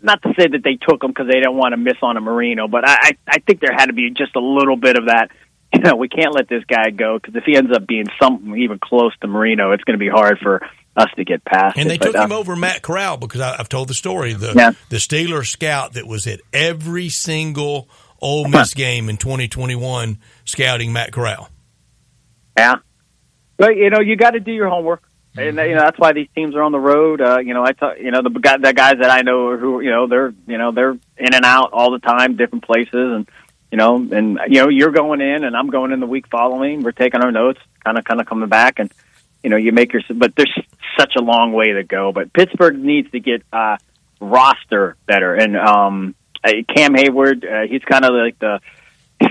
not 0.00 0.20
to 0.22 0.34
say 0.38 0.48
that 0.48 0.62
they 0.64 0.74
took 0.74 1.02
him 1.02 1.10
because 1.10 1.26
they 1.28 1.38
didn't 1.38 1.56
want 1.56 1.72
to 1.72 1.76
miss 1.76 1.96
on 2.02 2.16
a 2.16 2.20
Marino, 2.20 2.66
but 2.68 2.82
I, 2.86 3.12
I 3.28 3.38
think 3.38 3.60
there 3.60 3.72
had 3.72 3.86
to 3.86 3.92
be 3.92 4.10
just 4.10 4.34
a 4.34 4.40
little 4.40 4.76
bit 4.76 4.96
of 4.98 5.06
that. 5.06 5.28
You 5.74 5.80
know, 5.80 5.96
we 5.96 6.08
can't 6.08 6.34
let 6.34 6.48
this 6.50 6.62
guy 6.68 6.90
go 6.90 7.18
because 7.18 7.34
if 7.34 7.44
he 7.44 7.56
ends 7.56 7.70
up 7.74 7.86
being 7.86 8.04
something 8.20 8.54
even 8.58 8.78
close 8.78 9.12
to 9.22 9.26
Marino, 9.26 9.72
it's 9.72 9.82
going 9.84 9.98
to 9.98 10.04
be 10.04 10.10
hard 10.10 10.38
for 10.42 10.60
us 10.94 11.08
to 11.16 11.24
get 11.24 11.42
past. 11.46 11.78
And 11.78 11.86
it. 11.86 11.88
they 11.88 11.96
But, 11.98 12.04
took 12.06 12.16
uh, 12.16 12.24
him 12.24 12.32
over 12.32 12.54
Matt 12.56 12.82
Corral 12.82 13.16
because 13.16 13.40
I, 13.40 13.56
I've 13.58 13.70
told 13.70 13.88
the 13.88 13.94
story. 13.94 14.34
The 14.34 14.52
Yeah. 14.54 14.72
the 14.90 14.96
Steelers 14.98 15.46
scout 15.46 15.94
that 15.94 16.06
was 16.06 16.26
at 16.26 16.40
every 16.52 17.08
single 17.08 17.88
Ole 18.20 18.48
Miss 18.48 18.74
game 18.74 19.08
in 19.08 19.16
2021 19.16 20.18
scouting 20.44 20.92
Matt 20.92 21.10
Corral. 21.12 21.48
Yeah, 22.58 22.74
but 23.56 23.76
you 23.76 23.88
know 23.88 24.00
you 24.00 24.16
got 24.16 24.32
to 24.32 24.40
do 24.40 24.52
your 24.52 24.68
homework, 24.68 25.02
and 25.36 25.56
you 25.56 25.74
know 25.74 25.80
that's 25.80 25.98
why 25.98 26.12
these 26.12 26.28
teams 26.34 26.54
are 26.54 26.62
on 26.62 26.72
the 26.72 26.80
road. 26.80 27.20
Uh, 27.20 27.38
you 27.38 27.54
know, 27.54 27.64
I 27.64 27.72
talk, 27.72 27.98
you 27.98 28.10
know 28.10 28.22
the 28.22 28.30
the 28.30 28.72
guys 28.72 28.96
that 29.00 29.10
I 29.10 29.22
know 29.22 29.56
who 29.56 29.80
you 29.80 29.90
know 29.90 30.06
they're 30.06 30.34
you 30.46 30.58
know 30.58 30.72
they're 30.72 30.92
in 30.92 31.34
and 31.34 31.44
out 31.44 31.70
all 31.72 31.90
the 31.90 31.98
time, 31.98 32.36
different 32.36 32.64
places, 32.64 32.92
and 32.92 33.28
you 33.70 33.78
know, 33.78 33.96
and 33.96 34.38
you 34.48 34.60
know 34.60 34.68
you're 34.68 34.90
going 34.90 35.20
in, 35.20 35.44
and 35.44 35.56
I'm 35.56 35.70
going 35.70 35.92
in 35.92 36.00
the 36.00 36.06
week 36.06 36.28
following. 36.28 36.82
We're 36.82 36.92
taking 36.92 37.22
our 37.22 37.32
notes, 37.32 37.60
kind 37.84 37.96
of 37.98 38.04
kind 38.04 38.20
of 38.20 38.26
coming 38.26 38.48
back, 38.48 38.78
and 38.78 38.92
you 39.42 39.48
know 39.48 39.56
you 39.56 39.72
make 39.72 39.94
your. 39.94 40.02
But 40.14 40.36
there's 40.36 40.52
such 40.98 41.14
a 41.16 41.22
long 41.22 41.52
way 41.52 41.72
to 41.72 41.82
go. 41.82 42.12
But 42.12 42.32
Pittsburgh 42.34 42.78
needs 42.78 43.10
to 43.12 43.20
get 43.20 43.42
uh, 43.52 43.78
roster 44.20 44.96
better, 45.06 45.34
and 45.34 45.56
um, 45.56 46.14
uh, 46.44 46.52
Cam 46.74 46.94
Heyward, 46.94 47.44
uh, 47.44 47.66
he's 47.66 47.82
kind 47.82 48.04
of 48.04 48.12
like 48.12 48.38
the 48.38 48.60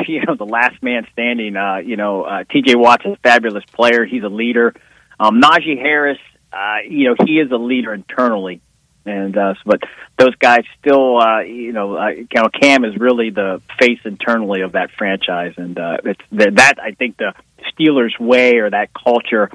you 0.08 0.26
know 0.26 0.36
the 0.36 0.46
last 0.46 0.82
man 0.82 1.06
standing. 1.14 1.56
Uh, 1.56 1.78
you 1.78 1.96
know, 1.96 2.24
uh, 2.24 2.44
T.J. 2.50 2.76
Watt's 2.76 3.06
a 3.06 3.16
fabulous 3.18 3.66
player. 3.66 4.06
He's 4.06 4.24
a 4.24 4.30
leader. 4.30 4.74
Um, 5.22 5.40
Najee 5.40 5.78
Harris, 5.78 6.18
uh, 6.52 6.78
you 6.90 7.10
know, 7.10 7.16
he 7.26 7.34
is 7.34 7.52
a 7.52 7.56
leader 7.56 7.94
internally, 7.94 8.60
and 9.06 9.38
uh, 9.38 9.54
but 9.64 9.82
those 10.18 10.34
guys 10.36 10.64
still, 10.80 11.22
uh, 11.22 11.42
you 11.42 11.74
know, 11.74 11.96
uh, 11.96 12.08
you 12.08 12.28
know, 12.36 12.50
Cam 12.50 12.84
is 12.86 12.98
really 12.98 13.30
the 13.30 13.62
face 13.80 14.00
internally 14.04 14.62
of 14.62 14.72
that 14.72 14.90
franchise, 14.98 15.54
and 15.58 15.78
uh, 15.78 15.98
it's 16.04 16.22
that 16.32 16.56
that 16.56 16.74
I 16.82 16.94
think 16.94 17.18
the 17.18 17.34
Steelers 17.72 18.20
way 18.20 18.56
or 18.56 18.72
that 18.72 18.90
culture. 18.96 19.52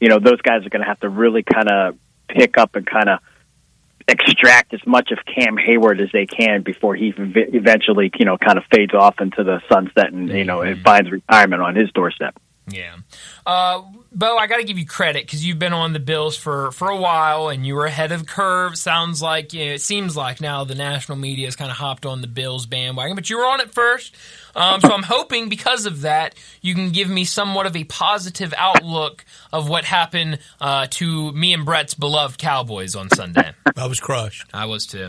You 0.00 0.08
know, 0.08 0.18
those 0.18 0.40
guys 0.40 0.66
are 0.66 0.68
going 0.68 0.82
to 0.82 0.88
have 0.88 0.98
to 1.00 1.08
really 1.08 1.44
kind 1.44 1.70
of 1.70 1.96
pick 2.26 2.58
up 2.58 2.74
and 2.74 2.84
kind 2.84 3.08
of 3.08 3.20
extract 4.08 4.74
as 4.74 4.84
much 4.84 5.12
of 5.12 5.18
Cam 5.24 5.56
Heyward 5.56 6.02
as 6.02 6.10
they 6.12 6.26
can 6.26 6.62
before 6.62 6.96
he 6.96 7.14
eventually, 7.16 8.10
you 8.18 8.26
know, 8.26 8.36
kind 8.36 8.58
of 8.58 8.64
fades 8.68 8.92
off 8.92 9.20
into 9.20 9.44
the 9.44 9.62
sunset 9.72 10.12
and 10.12 10.28
you 10.28 10.44
know 10.44 10.62
it 10.62 10.78
finds 10.82 11.08
retirement 11.08 11.62
on 11.62 11.76
his 11.76 11.92
doorstep. 11.92 12.36
Yeah. 12.66 12.96
Uh, 13.44 13.82
Bo, 14.10 14.38
I 14.38 14.46
got 14.46 14.56
to 14.56 14.64
give 14.64 14.78
you 14.78 14.86
credit 14.86 15.26
because 15.26 15.44
you've 15.44 15.58
been 15.58 15.74
on 15.74 15.92
the 15.92 15.98
Bills 15.98 16.36
for, 16.36 16.72
for 16.72 16.88
a 16.88 16.96
while 16.96 17.48
and 17.48 17.66
you 17.66 17.74
were 17.74 17.84
ahead 17.84 18.10
of 18.10 18.20
the 18.20 18.26
curve. 18.26 18.78
Sounds 18.78 19.20
like, 19.20 19.52
you 19.52 19.66
know, 19.66 19.72
it 19.72 19.82
seems 19.82 20.16
like 20.16 20.40
now 20.40 20.64
the 20.64 20.74
national 20.74 21.18
media 21.18 21.46
has 21.46 21.56
kind 21.56 21.70
of 21.70 21.76
hopped 21.76 22.06
on 22.06 22.22
the 22.22 22.26
Bills 22.26 22.64
bandwagon, 22.64 23.16
but 23.16 23.28
you 23.28 23.36
were 23.36 23.44
on 23.44 23.60
it 23.60 23.74
first. 23.74 24.14
Um, 24.56 24.80
so 24.80 24.92
I'm 24.92 25.02
hoping 25.02 25.48
because 25.48 25.84
of 25.84 26.02
that, 26.02 26.36
you 26.62 26.74
can 26.74 26.90
give 26.90 27.10
me 27.10 27.24
somewhat 27.24 27.66
of 27.66 27.76
a 27.76 27.84
positive 27.84 28.54
outlook 28.56 29.24
of 29.52 29.68
what 29.68 29.84
happened 29.84 30.38
uh, 30.60 30.86
to 30.90 31.32
me 31.32 31.52
and 31.52 31.66
Brett's 31.66 31.94
beloved 31.94 32.38
Cowboys 32.38 32.94
on 32.94 33.10
Sunday. 33.10 33.52
I 33.76 33.86
was 33.86 34.00
crushed. 34.00 34.48
I 34.54 34.66
was 34.66 34.86
too. 34.86 35.08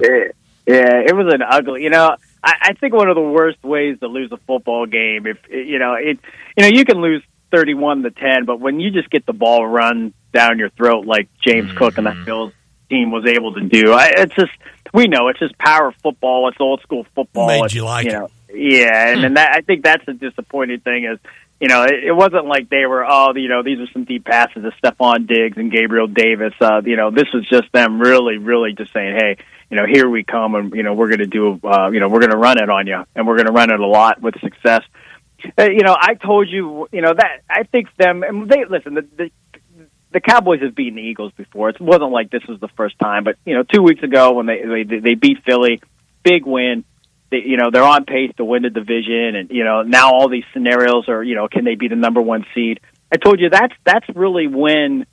Yeah, 0.68 1.00
it 1.06 1.16
was 1.16 1.32
an 1.32 1.44
ugly. 1.48 1.84
You 1.84 1.92
know, 1.92 2.16
I, 2.44 2.54
I 2.62 2.74
think 2.74 2.94
one 2.94 3.08
of 3.08 3.16
the 3.16 3.22
worst 3.22 3.64
ways 3.64 4.00
to 4.00 4.08
lose 4.08 4.32
a 4.32 4.38
football 4.48 4.88
game, 4.88 5.28
if 5.28 5.38
you 5.50 5.78
know 5.78 5.94
it, 5.94 6.20
you 6.58 6.64
know, 6.64 6.68
you 6.68 6.86
can 6.86 7.02
lose 7.02 7.24
thirty-one 7.56 8.04
to 8.04 8.12
ten, 8.12 8.46
but 8.46 8.60
when 8.60 8.80
you 8.80 8.92
just 8.92 9.10
get 9.10 9.26
the 9.26 9.34
ball 9.34 9.66
run 9.66 10.14
down 10.34 10.60
your 10.60 10.70
throat 10.70 11.06
like 11.06 11.30
James 11.46 11.72
Cook 11.72 11.98
and 11.98 12.08
that 12.08 12.26
Bills 12.26 12.52
team 12.90 13.12
was 13.12 13.26
able 13.26 13.54
to 13.54 13.62
do, 13.62 13.94
I, 13.94 14.12
it's 14.18 14.36
just 14.36 14.52
we 14.94 15.08
know 15.08 15.30
it's 15.30 15.40
just 15.40 15.58
power 15.58 15.94
football. 16.04 16.50
It's 16.50 16.58
old 16.60 16.82
school 16.82 17.06
football. 17.16 17.48
Made 17.48 17.74
you 17.74 17.86
like 17.86 18.06
you 18.06 18.26
it. 18.26 18.32
Yeah, 18.54 19.10
and, 19.10 19.26
and 19.26 19.38
that 19.38 19.52
I 19.56 19.62
think 19.62 19.84
that's 19.84 20.06
the 20.06 20.14
disappointing 20.14 20.82
thing 20.82 21.06
is. 21.06 21.20
You 21.58 21.70
know, 21.70 21.84
it, 21.84 22.04
it 22.04 22.12
wasn't 22.12 22.48
like 22.48 22.68
they 22.70 22.86
were, 22.86 23.06
oh, 23.08 23.34
you 23.34 23.48
know, 23.48 23.64
these 23.64 23.80
are 23.80 23.88
some 23.94 24.04
deep 24.04 24.26
passes 24.26 24.62
to 24.62 24.72
Stefon 24.84 25.26
Diggs 25.26 25.58
and 25.58 25.72
Gabriel 25.72 26.06
Davis. 26.06 26.54
Uh, 26.60 26.82
you 26.84 26.98
know, 26.98 27.12
this 27.12 27.32
was 27.34 27.48
just 27.48 27.72
them 27.72 28.02
really, 28.02 28.38
really 28.38 28.74
just 28.74 28.92
saying, 28.92 29.16
hey, 29.18 29.38
you 29.70 29.78
know, 29.78 29.86
here 29.86 30.10
we 30.10 30.26
come, 30.26 30.54
and 30.56 30.74
you 30.74 30.84
know, 30.84 30.94
we're 30.94 31.08
going 31.08 31.20
to 31.20 31.28
do, 31.28 31.58
uh, 31.64 31.90
you 31.92 32.02
know, 32.02 32.10
we're 32.10 32.20
going 32.20 32.32
to 32.32 32.38
run 32.38 32.62
it 32.62 32.70
on 32.70 32.88
you, 32.88 33.02
and 33.16 33.26
we're 33.26 33.38
going 33.38 33.48
to 33.48 33.54
run 33.54 33.72
it 33.72 33.80
a 33.80 33.88
lot 33.88 34.22
with 34.22 34.38
success. 34.42 34.82
Uh, 35.58 35.70
you 35.70 35.84
know, 35.84 35.96
I 36.00 36.16
told 36.16 36.50
you, 36.50 36.88
you 36.92 37.02
know, 37.02 37.14
that 37.14 37.42
I 37.50 37.64
think 37.64 37.88
them, 37.98 38.24
and 38.24 38.50
they 38.50 38.66
listen. 38.66 38.96
The, 38.96 39.08
the 39.18 39.32
the 40.12 40.22
Cowboys 40.22 40.62
have 40.62 40.74
beaten 40.76 40.96
the 40.96 41.02
Eagles 41.02 41.34
before. 41.36 41.70
It 41.70 41.82
wasn't 41.82 42.12
like 42.12 42.32
this 42.32 42.44
was 42.48 42.60
the 42.62 42.70
first 42.70 42.98
time, 43.00 43.26
but 43.26 43.36
you 43.46 43.54
know, 43.54 43.64
two 43.64 43.82
weeks 43.82 44.02
ago 44.02 44.34
when 44.34 44.46
they 44.46 44.62
they, 44.62 45.00
they 45.00 45.16
beat 45.16 45.44
Philly, 45.46 45.82
big 46.24 46.46
win. 46.46 46.86
They, 47.32 47.40
you 47.46 47.58
know, 47.58 47.70
they're 47.72 47.84
on 47.84 48.06
pace 48.06 48.32
to 48.38 48.46
win 48.46 48.64
the 48.64 48.70
division, 48.70 49.36
and 49.36 49.50
you 49.50 49.64
know, 49.64 49.82
now 49.82 50.12
all 50.12 50.30
these 50.30 50.46
scenarios 50.54 51.10
are, 51.10 51.24
you 51.24 51.36
know, 51.36 51.48
can 51.48 51.66
they 51.66 51.76
be 51.76 51.88
the 51.88 51.96
number 51.96 52.22
one 52.22 52.46
seed? 52.54 52.80
I 53.12 53.18
told 53.18 53.40
you 53.40 53.50
that's 53.50 53.74
that's 53.84 54.08
really 54.16 54.48
when 54.48 55.06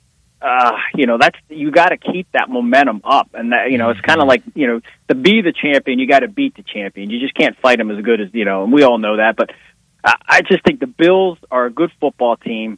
uh, 0.43 0.73
you 0.93 1.05
know, 1.05 1.17
that's 1.17 1.39
you 1.47 1.71
got 1.71 1.89
to 1.89 1.97
keep 1.97 2.29
that 2.33 2.49
momentum 2.49 3.01
up, 3.05 3.29
and 3.33 3.53
that 3.53 3.71
you 3.71 3.77
know, 3.77 3.91
it's 3.91 4.01
kind 4.01 4.21
of 4.21 4.27
like 4.27 4.43
you 4.55 4.67
know, 4.67 4.81
to 5.07 5.15
be 5.15 5.41
the 5.41 5.53
champion, 5.53 5.99
you 5.99 6.07
got 6.07 6.19
to 6.19 6.27
beat 6.27 6.55
the 6.55 6.63
champion. 6.63 7.09
You 7.09 7.19
just 7.19 7.33
can't 7.33 7.57
fight 7.59 7.77
them 7.77 7.89
as 7.89 8.03
good 8.03 8.19
as 8.19 8.27
you 8.33 8.43
know, 8.43 8.63
and 8.65 8.73
we 8.73 8.83
all 8.83 8.97
know 8.97 9.17
that. 9.17 9.37
But 9.37 9.51
I, 10.03 10.15
I 10.27 10.41
just 10.41 10.63
think 10.63 10.79
the 10.79 10.87
Bills 10.87 11.37
are 11.51 11.65
a 11.65 11.69
good 11.69 11.91
football 11.99 12.37
team. 12.37 12.77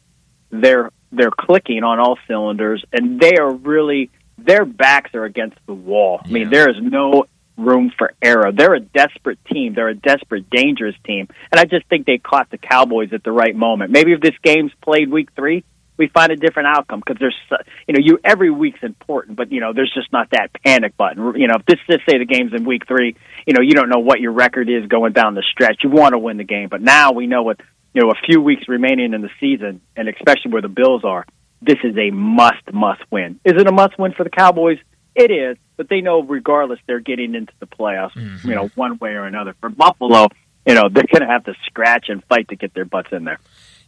They're 0.50 0.90
they're 1.12 1.30
clicking 1.30 1.82
on 1.82 1.98
all 1.98 2.18
cylinders, 2.26 2.84
and 2.92 3.20
they 3.20 3.36
are 3.36 3.52
really 3.52 4.10
their 4.38 4.64
backs 4.64 5.14
are 5.14 5.24
against 5.24 5.58
the 5.66 5.74
wall. 5.74 6.20
I 6.24 6.28
mean, 6.28 6.50
there 6.50 6.68
is 6.68 6.76
no 6.80 7.26
room 7.56 7.90
for 7.96 8.12
error. 8.20 8.52
They're 8.52 8.74
a 8.74 8.80
desperate 8.80 9.38
team. 9.46 9.74
They're 9.74 9.88
a 9.88 9.94
desperate, 9.94 10.50
dangerous 10.50 10.94
team, 11.04 11.28
and 11.50 11.60
I 11.60 11.64
just 11.64 11.86
think 11.88 12.06
they 12.06 12.18
caught 12.18 12.50
the 12.50 12.58
Cowboys 12.58 13.12
at 13.12 13.24
the 13.24 13.32
right 13.32 13.56
moment. 13.56 13.90
Maybe 13.90 14.12
if 14.12 14.20
this 14.20 14.34
game's 14.42 14.72
played 14.82 15.10
week 15.10 15.30
three, 15.34 15.64
we 15.96 16.08
find 16.08 16.30
a 16.32 16.36
different 16.36 16.68
outcome 16.68 17.02
because 17.04 17.18
there's 17.18 17.36
you 17.86 17.94
know 17.94 18.00
you 18.02 18.18
every 18.22 18.50
week's 18.50 18.82
important, 18.82 19.36
but 19.36 19.50
you 19.52 19.60
know 19.60 19.72
there's 19.72 19.92
just 19.94 20.12
not 20.12 20.30
that 20.30 20.50
panic 20.64 20.96
button. 20.96 21.34
You 21.36 21.48
know, 21.48 21.56
if 21.56 21.66
this 21.66 21.78
just 21.90 22.04
say 22.08 22.18
the 22.18 22.24
game's 22.24 22.52
in 22.52 22.64
week 22.64 22.86
three, 22.86 23.16
you 23.46 23.54
know 23.54 23.62
you 23.62 23.72
don't 23.72 23.88
know 23.88 24.00
what 24.00 24.20
your 24.20 24.32
record 24.32 24.68
is 24.68 24.86
going 24.86 25.12
down 25.12 25.34
the 25.34 25.44
stretch. 25.50 25.82
You 25.82 25.90
want 25.90 26.12
to 26.12 26.18
win 26.18 26.36
the 26.36 26.44
game, 26.44 26.68
but 26.68 26.82
now 26.82 27.12
we 27.12 27.26
know 27.26 27.42
what 27.42 27.60
you 27.94 28.02
know 28.02 28.10
a 28.10 28.26
few 28.26 28.40
weeks 28.40 28.68
remaining 28.68 29.14
in 29.14 29.22
the 29.22 29.30
season, 29.40 29.80
and 29.96 30.08
especially 30.08 30.52
where 30.52 30.62
the 30.62 30.68
Bills 30.68 31.04
are. 31.04 31.24
This 31.62 31.78
is 31.82 31.96
a 31.96 32.10
must 32.10 32.72
must 32.72 33.02
win. 33.10 33.40
Is 33.44 33.54
it 33.56 33.66
a 33.66 33.72
must 33.72 33.98
win 33.98 34.12
for 34.12 34.24
the 34.24 34.30
Cowboys? 34.30 34.78
It 35.14 35.30
is, 35.30 35.56
but 35.78 35.88
they 35.88 36.02
know 36.02 36.22
regardless 36.22 36.78
they're 36.86 37.00
getting 37.00 37.34
into 37.34 37.52
the 37.58 37.66
playoffs. 37.66 38.14
You 38.16 38.22
mm-hmm. 38.22 38.50
know, 38.50 38.70
one 38.74 38.98
way 38.98 39.12
or 39.12 39.24
another. 39.24 39.54
For 39.60 39.70
Buffalo, 39.70 40.28
you 40.66 40.74
know 40.74 40.90
they're 40.90 41.04
going 41.10 41.22
to 41.22 41.32
have 41.32 41.44
to 41.44 41.54
scratch 41.64 42.10
and 42.10 42.22
fight 42.24 42.48
to 42.48 42.56
get 42.56 42.74
their 42.74 42.84
butts 42.84 43.08
in 43.12 43.24
there. 43.24 43.38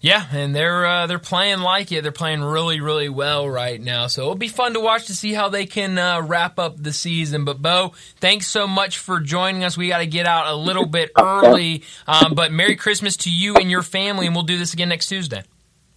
Yeah, 0.00 0.24
and 0.32 0.54
they're 0.54 0.86
uh, 0.86 1.06
they're 1.08 1.18
playing 1.18 1.58
like 1.58 1.90
it. 1.90 2.02
They're 2.02 2.12
playing 2.12 2.42
really, 2.42 2.80
really 2.80 3.08
well 3.08 3.48
right 3.48 3.80
now. 3.80 4.06
So 4.06 4.22
it'll 4.22 4.36
be 4.36 4.46
fun 4.48 4.74
to 4.74 4.80
watch 4.80 5.06
to 5.06 5.14
see 5.14 5.34
how 5.34 5.48
they 5.48 5.66
can 5.66 5.98
uh, 5.98 6.22
wrap 6.22 6.58
up 6.60 6.80
the 6.80 6.92
season. 6.92 7.44
But 7.44 7.60
Bo, 7.60 7.92
thanks 8.20 8.46
so 8.46 8.68
much 8.68 8.98
for 8.98 9.18
joining 9.18 9.64
us. 9.64 9.76
We 9.76 9.88
got 9.88 9.98
to 9.98 10.06
get 10.06 10.24
out 10.24 10.46
a 10.46 10.54
little 10.54 10.86
bit 10.86 11.10
early, 11.18 11.82
um, 12.06 12.34
but 12.34 12.52
Merry 12.52 12.76
Christmas 12.76 13.16
to 13.18 13.30
you 13.30 13.56
and 13.56 13.70
your 13.70 13.82
family, 13.82 14.26
and 14.26 14.36
we'll 14.36 14.44
do 14.44 14.56
this 14.56 14.72
again 14.72 14.88
next 14.88 15.06
Tuesday. 15.06 15.42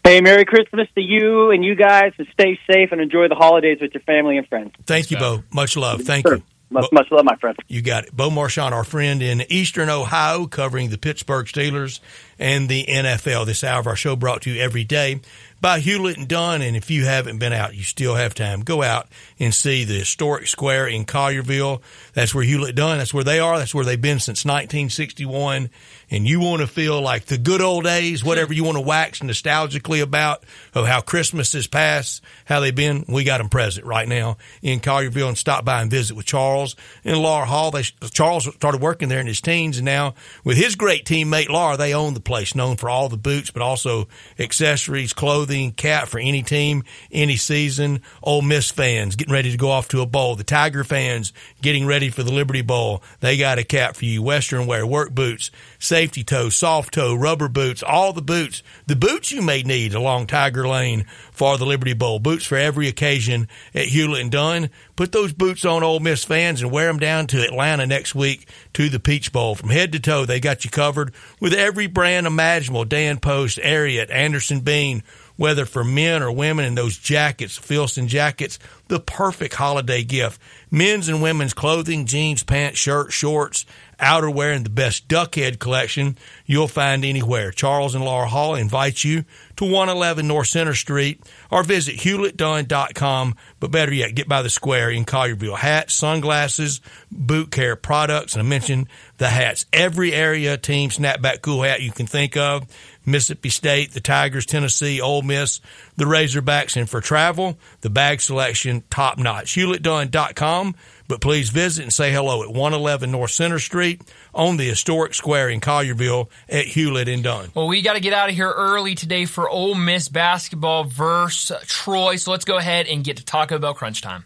Hey, 0.03 0.19
Merry 0.19 0.45
Christmas 0.45 0.87
to 0.95 1.01
you 1.01 1.51
and 1.51 1.63
you 1.63 1.75
guys, 1.75 2.13
and 2.17 2.27
stay 2.33 2.59
safe 2.67 2.91
and 2.91 2.99
enjoy 3.01 3.27
the 3.27 3.35
holidays 3.35 3.77
with 3.79 3.93
your 3.93 4.01
family 4.01 4.35
and 4.37 4.47
friends. 4.47 4.71
Thank 4.87 5.11
you, 5.11 5.17
Bo. 5.17 5.43
Much 5.53 5.77
love. 5.77 6.01
Thank 6.01 6.25
Sure. 6.25 6.37
you. 6.37 6.43
Much, 6.71 6.89
Bo- 6.89 6.95
much 6.95 7.11
love, 7.11 7.25
my 7.25 7.35
friend. 7.35 7.57
You 7.67 7.81
got 7.81 8.05
it. 8.05 8.15
Bo 8.15 8.29
Marchionte, 8.29 8.71
our 8.71 8.85
friend 8.85 9.21
in 9.21 9.43
Eastern 9.49 9.89
Ohio, 9.89 10.47
covering 10.47 10.89
the 10.89 10.97
Pittsburgh 10.97 11.45
Steelers 11.45 11.99
and 12.39 12.69
the 12.69 12.85
NFL. 12.85 13.45
This 13.45 13.63
hour 13.63 13.81
of 13.81 13.87
our 13.87 13.95
show 13.97 14.15
brought 14.15 14.43
to 14.43 14.51
you 14.51 14.61
every 14.61 14.85
day 14.85 15.19
by 15.61 15.79
Hewlett 15.79 16.17
and 16.17 16.27
Dunn. 16.27 16.61
And 16.61 16.75
if 16.75 16.89
you 16.89 17.05
haven't 17.05 17.37
been 17.37 17.53
out, 17.53 17.75
you 17.75 17.83
still 17.83 18.15
have 18.15 18.33
time. 18.33 18.61
Go 18.61 18.81
out 18.81 19.07
and 19.39 19.53
see 19.53 19.83
the 19.83 19.99
historic 19.99 20.47
square 20.47 20.87
in 20.87 21.05
Collierville. 21.05 21.81
That's 22.13 22.33
where 22.33 22.43
Hewlett 22.43 22.75
Dunn, 22.75 22.97
that's 22.97 23.13
where 23.13 23.23
they 23.23 23.39
are. 23.39 23.57
That's 23.57 23.73
where 23.73 23.85
they've 23.85 24.01
been 24.01 24.19
since 24.19 24.43
1961. 24.43 25.69
And 26.09 26.27
you 26.27 26.41
want 26.41 26.61
to 26.61 26.67
feel 26.67 26.99
like 26.99 27.25
the 27.25 27.37
good 27.37 27.61
old 27.61 27.85
days, 27.85 28.23
whatever 28.23 28.53
you 28.53 28.65
want 28.65 28.77
to 28.77 28.81
wax 28.81 29.19
nostalgically 29.19 30.01
about 30.01 30.43
of 30.73 30.87
how 30.87 30.99
Christmas 30.99 31.53
has 31.53 31.67
passed, 31.67 32.21
how 32.45 32.59
they've 32.59 32.75
been. 32.75 33.05
We 33.07 33.23
got 33.23 33.37
them 33.37 33.49
present 33.49 33.85
right 33.85 34.07
now 34.07 34.37
in 34.61 34.79
Collierville 34.79 35.29
and 35.29 35.37
stop 35.37 35.63
by 35.63 35.81
and 35.81 35.91
visit 35.91 36.17
with 36.17 36.25
Charles 36.25 36.75
and 37.05 37.17
Laura 37.17 37.45
Hall. 37.45 37.71
They, 37.71 37.83
Charles 37.83 38.53
started 38.55 38.81
working 38.81 39.07
there 39.07 39.19
in 39.19 39.27
his 39.27 39.39
teens 39.39 39.77
and 39.77 39.85
now 39.85 40.15
with 40.43 40.57
his 40.57 40.75
great 40.75 41.05
teammate 41.05 41.49
Laura, 41.49 41.77
they 41.77 41.93
own 41.93 42.13
the 42.13 42.19
place 42.19 42.55
known 42.55 42.77
for 42.77 42.89
all 42.89 43.07
the 43.07 43.17
boots, 43.17 43.51
but 43.51 43.61
also 43.61 44.07
accessories, 44.39 45.13
clothing, 45.13 45.50
cap 45.71 46.07
for 46.07 46.19
any 46.19 46.43
team, 46.43 46.83
any 47.11 47.35
season. 47.35 48.01
Ole 48.23 48.41
Miss 48.41 48.71
fans 48.71 49.15
getting 49.15 49.33
ready 49.33 49.51
to 49.51 49.57
go 49.57 49.69
off 49.69 49.87
to 49.89 50.01
a 50.01 50.05
bowl. 50.05 50.35
The 50.35 50.43
Tiger 50.43 50.83
fans 50.83 51.33
getting 51.61 51.85
ready 51.85 52.09
for 52.09 52.23
the 52.23 52.31
Liberty 52.31 52.61
Bowl. 52.61 53.03
They 53.19 53.37
got 53.37 53.59
a 53.59 53.63
cap 53.63 53.95
for 53.95 54.05
you. 54.05 54.21
Western 54.21 54.67
wear, 54.67 54.85
work 54.85 55.11
boots, 55.11 55.51
safety 55.79 56.23
toe, 56.23 56.49
soft 56.49 56.93
toe, 56.93 57.13
rubber 57.13 57.47
boots, 57.47 57.83
all 57.83 58.13
the 58.13 58.21
boots, 58.21 58.63
the 58.87 58.95
boots 58.95 59.31
you 59.31 59.41
may 59.41 59.63
need 59.63 59.93
along 59.93 60.27
Tiger 60.27 60.67
Lane 60.67 61.05
for 61.31 61.57
the 61.57 61.65
Liberty 61.65 61.93
Bowl. 61.93 62.19
Boots 62.19 62.45
for 62.45 62.57
every 62.57 62.87
occasion 62.87 63.47
at 63.73 63.85
Hewlett 63.85 64.21
and 64.21 64.31
Dunn. 64.31 64.69
Put 64.95 65.11
those 65.11 65.33
boots 65.33 65.65
on 65.65 65.83
Ole 65.83 65.99
Miss 65.99 66.23
fans 66.23 66.61
and 66.61 66.71
wear 66.71 66.87
them 66.87 66.99
down 66.99 67.27
to 67.27 67.41
Atlanta 67.41 67.87
next 67.87 68.13
week 68.13 68.47
to 68.73 68.89
the 68.89 68.99
Peach 68.99 69.31
Bowl. 69.31 69.55
From 69.55 69.69
head 69.69 69.91
to 69.93 69.99
toe, 69.99 70.25
they 70.25 70.39
got 70.39 70.63
you 70.63 70.69
covered 70.71 71.13
with 71.39 71.53
every 71.53 71.87
brand 71.87 72.27
imaginable. 72.27 72.85
Dan 72.85 73.19
Post, 73.19 73.57
Ariat, 73.57 74.11
Anderson 74.11 74.59
Bean, 74.59 75.03
whether 75.41 75.65
for 75.65 75.83
men 75.83 76.21
or 76.21 76.31
women 76.31 76.65
in 76.65 76.75
those 76.75 76.95
jackets, 76.95 77.57
Filson 77.57 78.07
jackets, 78.07 78.59
the 78.89 78.99
perfect 78.99 79.55
holiday 79.55 80.03
gift. 80.03 80.39
Men's 80.69 81.09
and 81.09 81.19
women's 81.19 81.55
clothing, 81.55 82.05
jeans, 82.05 82.43
pants, 82.43 82.77
shirts, 82.77 83.15
shorts, 83.15 83.65
outerwear, 83.99 84.55
and 84.55 84.63
the 84.63 84.69
best 84.69 85.07
duckhead 85.07 85.57
collection 85.57 86.15
you'll 86.45 86.67
find 86.67 87.03
anywhere. 87.03 87.49
Charles 87.51 87.95
and 87.95 88.05
Laura 88.05 88.27
Hall 88.27 88.53
invite 88.53 89.03
you 89.03 89.25
to 89.55 89.65
111 89.65 90.27
North 90.27 90.47
Center 90.47 90.75
Street 90.75 91.21
or 91.49 91.63
visit 91.63 91.95
hewlettdunn.com. 91.95 93.35
But 93.59 93.71
better 93.71 93.93
yet, 93.93 94.13
get 94.13 94.27
by 94.27 94.43
the 94.43 94.49
square 94.49 94.91
in 94.91 95.05
Collierville. 95.05 95.57
Hats, 95.57 95.95
sunglasses, 95.95 96.81
boot 97.11 97.49
care 97.51 97.75
products, 97.75 98.33
and 98.33 98.43
I 98.43 98.45
mentioned 98.45 98.87
the 99.17 99.27
hats. 99.27 99.65
Every 99.73 100.13
area 100.13 100.57
team 100.57 100.91
snapback 100.91 101.41
cool 101.41 101.63
hat 101.63 101.81
you 101.81 101.91
can 101.91 102.05
think 102.05 102.37
of. 102.37 102.65
Mississippi 103.05 103.49
State, 103.49 103.91
the 103.91 103.99
Tigers, 103.99 104.45
Tennessee, 104.45 105.01
Ole 105.01 105.21
Miss, 105.21 105.61
the 105.95 106.05
Razorbacks, 106.05 106.75
and 106.75 106.89
for 106.89 107.01
travel, 107.01 107.57
the 107.81 107.89
bag 107.89 108.21
selection 108.21 108.83
top 108.89 109.17
notch. 109.17 109.55
HewlettDunn.com, 109.55 110.75
but 111.07 111.21
please 111.21 111.49
visit 111.49 111.83
and 111.83 111.93
say 111.93 112.11
hello 112.11 112.43
at 112.43 112.49
111 112.49 113.11
North 113.11 113.31
Center 113.31 113.59
Street 113.59 114.01
on 114.33 114.57
the 114.57 114.67
historic 114.67 115.13
square 115.13 115.49
in 115.49 115.59
Collierville 115.59 116.29
at 116.47 116.65
Hewlett 116.65 117.09
and 117.09 117.23
Dunn. 117.23 117.51
Well, 117.53 117.67
we 117.67 117.81
got 117.81 117.93
to 117.93 117.99
get 117.99 118.13
out 118.13 118.29
of 118.29 118.35
here 118.35 118.51
early 118.51 118.95
today 118.95 119.25
for 119.25 119.49
Ole 119.49 119.75
Miss 119.75 120.07
basketball 120.07 120.83
versus 120.83 121.57
Troy. 121.65 122.15
So 122.15 122.31
let's 122.31 122.45
go 122.45 122.57
ahead 122.57 122.87
and 122.87 123.03
get 123.03 123.17
to 123.17 123.25
Taco 123.25 123.59
Bell 123.59 123.73
crunch 123.73 124.01
time. 124.01 124.25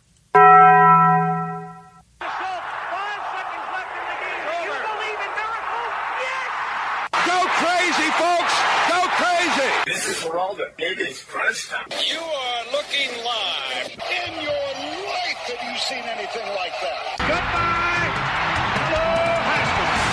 This 9.86 10.08
is 10.10 10.17
Geraldo. 10.24 10.65
It 10.80 10.98
is 11.00 11.21
crunch 11.26 11.69
time. 11.69 11.86
You 12.12 12.17
are 12.17 12.63
looking 12.71 13.08
live. 13.24 13.91
In 13.91 14.34
your 14.41 14.67
life 15.06 15.38
have 15.45 15.62
you 15.62 15.78
seen 15.78 16.04
anything 16.04 16.48
like 16.56 16.74
that? 16.82 17.15
Goodbye, 17.19 18.10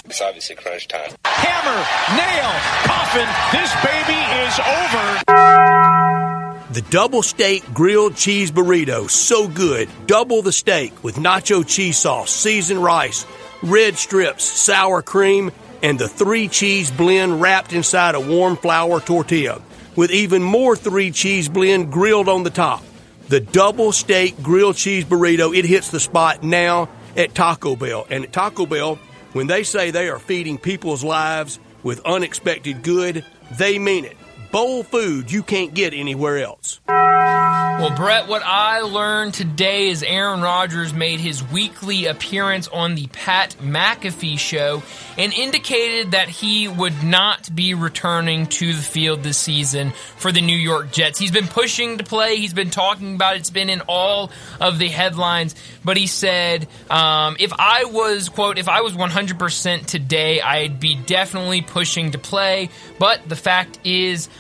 Flo 0.03 0.11
It's 0.11 0.21
obviously 0.21 0.57
crunch 0.57 0.89
time. 0.89 1.13
Hammer, 1.25 1.87
nail, 2.21 2.53
coffin. 2.85 3.27
This 3.51 3.73
baby 3.83 4.21
is 4.45 4.61
over. 4.61 5.23
The 6.75 6.83
double 6.91 7.23
steak 7.23 7.65
grilled 7.73 8.15
cheese 8.15 8.51
burrito, 8.51 9.09
so 9.09 9.49
good. 9.49 9.89
Double 10.07 10.43
the 10.43 10.53
steak 10.53 11.03
with 11.03 11.17
nacho 11.17 11.67
cheese 11.67 11.97
sauce, 11.97 12.31
seasoned 12.31 12.85
rice, 12.85 13.25
red 13.63 13.97
strips, 13.97 14.45
sour 14.45 15.01
cream, 15.01 15.51
and 15.83 15.99
the 15.99 16.09
three 16.09 16.49
cheese 16.49 16.91
blend 16.91 17.41
wrapped 17.41 17.73
inside 17.73 18.15
a 18.15 18.21
warm 18.21 18.57
flour 18.57 19.01
tortilla, 19.01 19.61
with 19.97 20.11
even 20.11 20.43
more 20.43 20.77
three 20.77 21.11
cheese 21.11 21.49
blend 21.49 21.93
grilled 21.93 22.29
on 22.29 22.45
the 22.45 22.51
top. 22.51 22.83
The 23.29 23.41
double 23.41 23.93
steak 23.93 24.43
grilled 24.43 24.77
cheese 24.77 25.05
burrito, 25.05 25.57
it 25.57 25.65
hits 25.65 25.91
the 25.91 26.01
spot 26.01 26.43
now 26.43 26.89
at 27.17 27.35
Taco 27.35 27.77
Bell. 27.77 28.07
And 28.11 28.25
at 28.25 28.33
Taco 28.33 28.67
Bell, 28.67 28.97
when 29.33 29.47
they 29.47 29.63
say 29.63 29.91
they 29.91 30.09
are 30.09 30.19
feeding 30.19 30.59
people's 30.59 31.03
lives 31.03 31.59
with 31.83 32.01
unexpected 32.05 32.83
good, 32.83 33.25
they 33.59 33.79
mean 33.79 34.05
it. 34.05 34.17
Bowl 34.53 34.83
food 34.83 35.33
you 35.33 35.43
can't 35.43 35.73
get 35.73 35.95
anywhere 35.95 36.39
else. 36.39 36.81
Well, 37.83 37.97
Brett, 37.97 38.29
what 38.29 38.43
I 38.45 38.83
learned 38.83 39.35
today 39.35 39.89
is 39.89 40.03
Aaron 40.03 40.43
Rodgers 40.43 40.93
made 40.93 41.21
his 41.21 41.43
weekly 41.43 42.05
appearance 42.05 42.69
on 42.69 42.95
the 42.95 43.07
Pat 43.09 43.57
McAfee 43.61 44.39
show 44.39 44.83
and 45.17 45.33
indicated 45.33 46.13
that 46.13 46.29
he 46.29 46.69
would 46.69 47.03
not 47.03 47.53
be 47.53 47.75
returning 47.75 48.47
to 48.47 48.75
the 48.75 48.83
field 48.83 49.23
this 49.23 49.39
season 49.39 49.93
for 50.17 50.31
the 50.31 50.43
New 50.43 50.57
York 50.57 50.93
Jets. 50.93 51.19
He's 51.19 51.33
been 51.33 51.49
pushing 51.49 51.99
to 51.99 52.05
play. 52.05 52.37
He's 52.37 52.55
been 52.55 52.71
talking 52.71 53.15
about 53.15 53.37
it. 53.37 53.41
It's 53.41 53.51
been 53.51 53.71
in 53.71 53.81
all 53.89 54.31
of 54.61 54.79
the 54.79 54.89
headlines. 54.89 55.55
But 55.83 55.97
he 55.97 56.07
said, 56.07 56.69
um, 56.89 57.37
if 57.41 57.53
I 57.59 57.87
was, 57.87 58.29
quote, 58.29 58.59
if 58.59 58.69
I 58.69 58.83
was 58.83 58.93
100% 58.93 59.87
today, 59.87 60.41
I'd 60.41 60.79
be 60.79 60.95
definitely 60.95 61.63
pushing 61.63 62.13
to 62.13 62.19
play. 62.19 62.69
But 63.01 63.29
the 63.29 63.37
fact 63.37 63.81
is, 63.83 64.29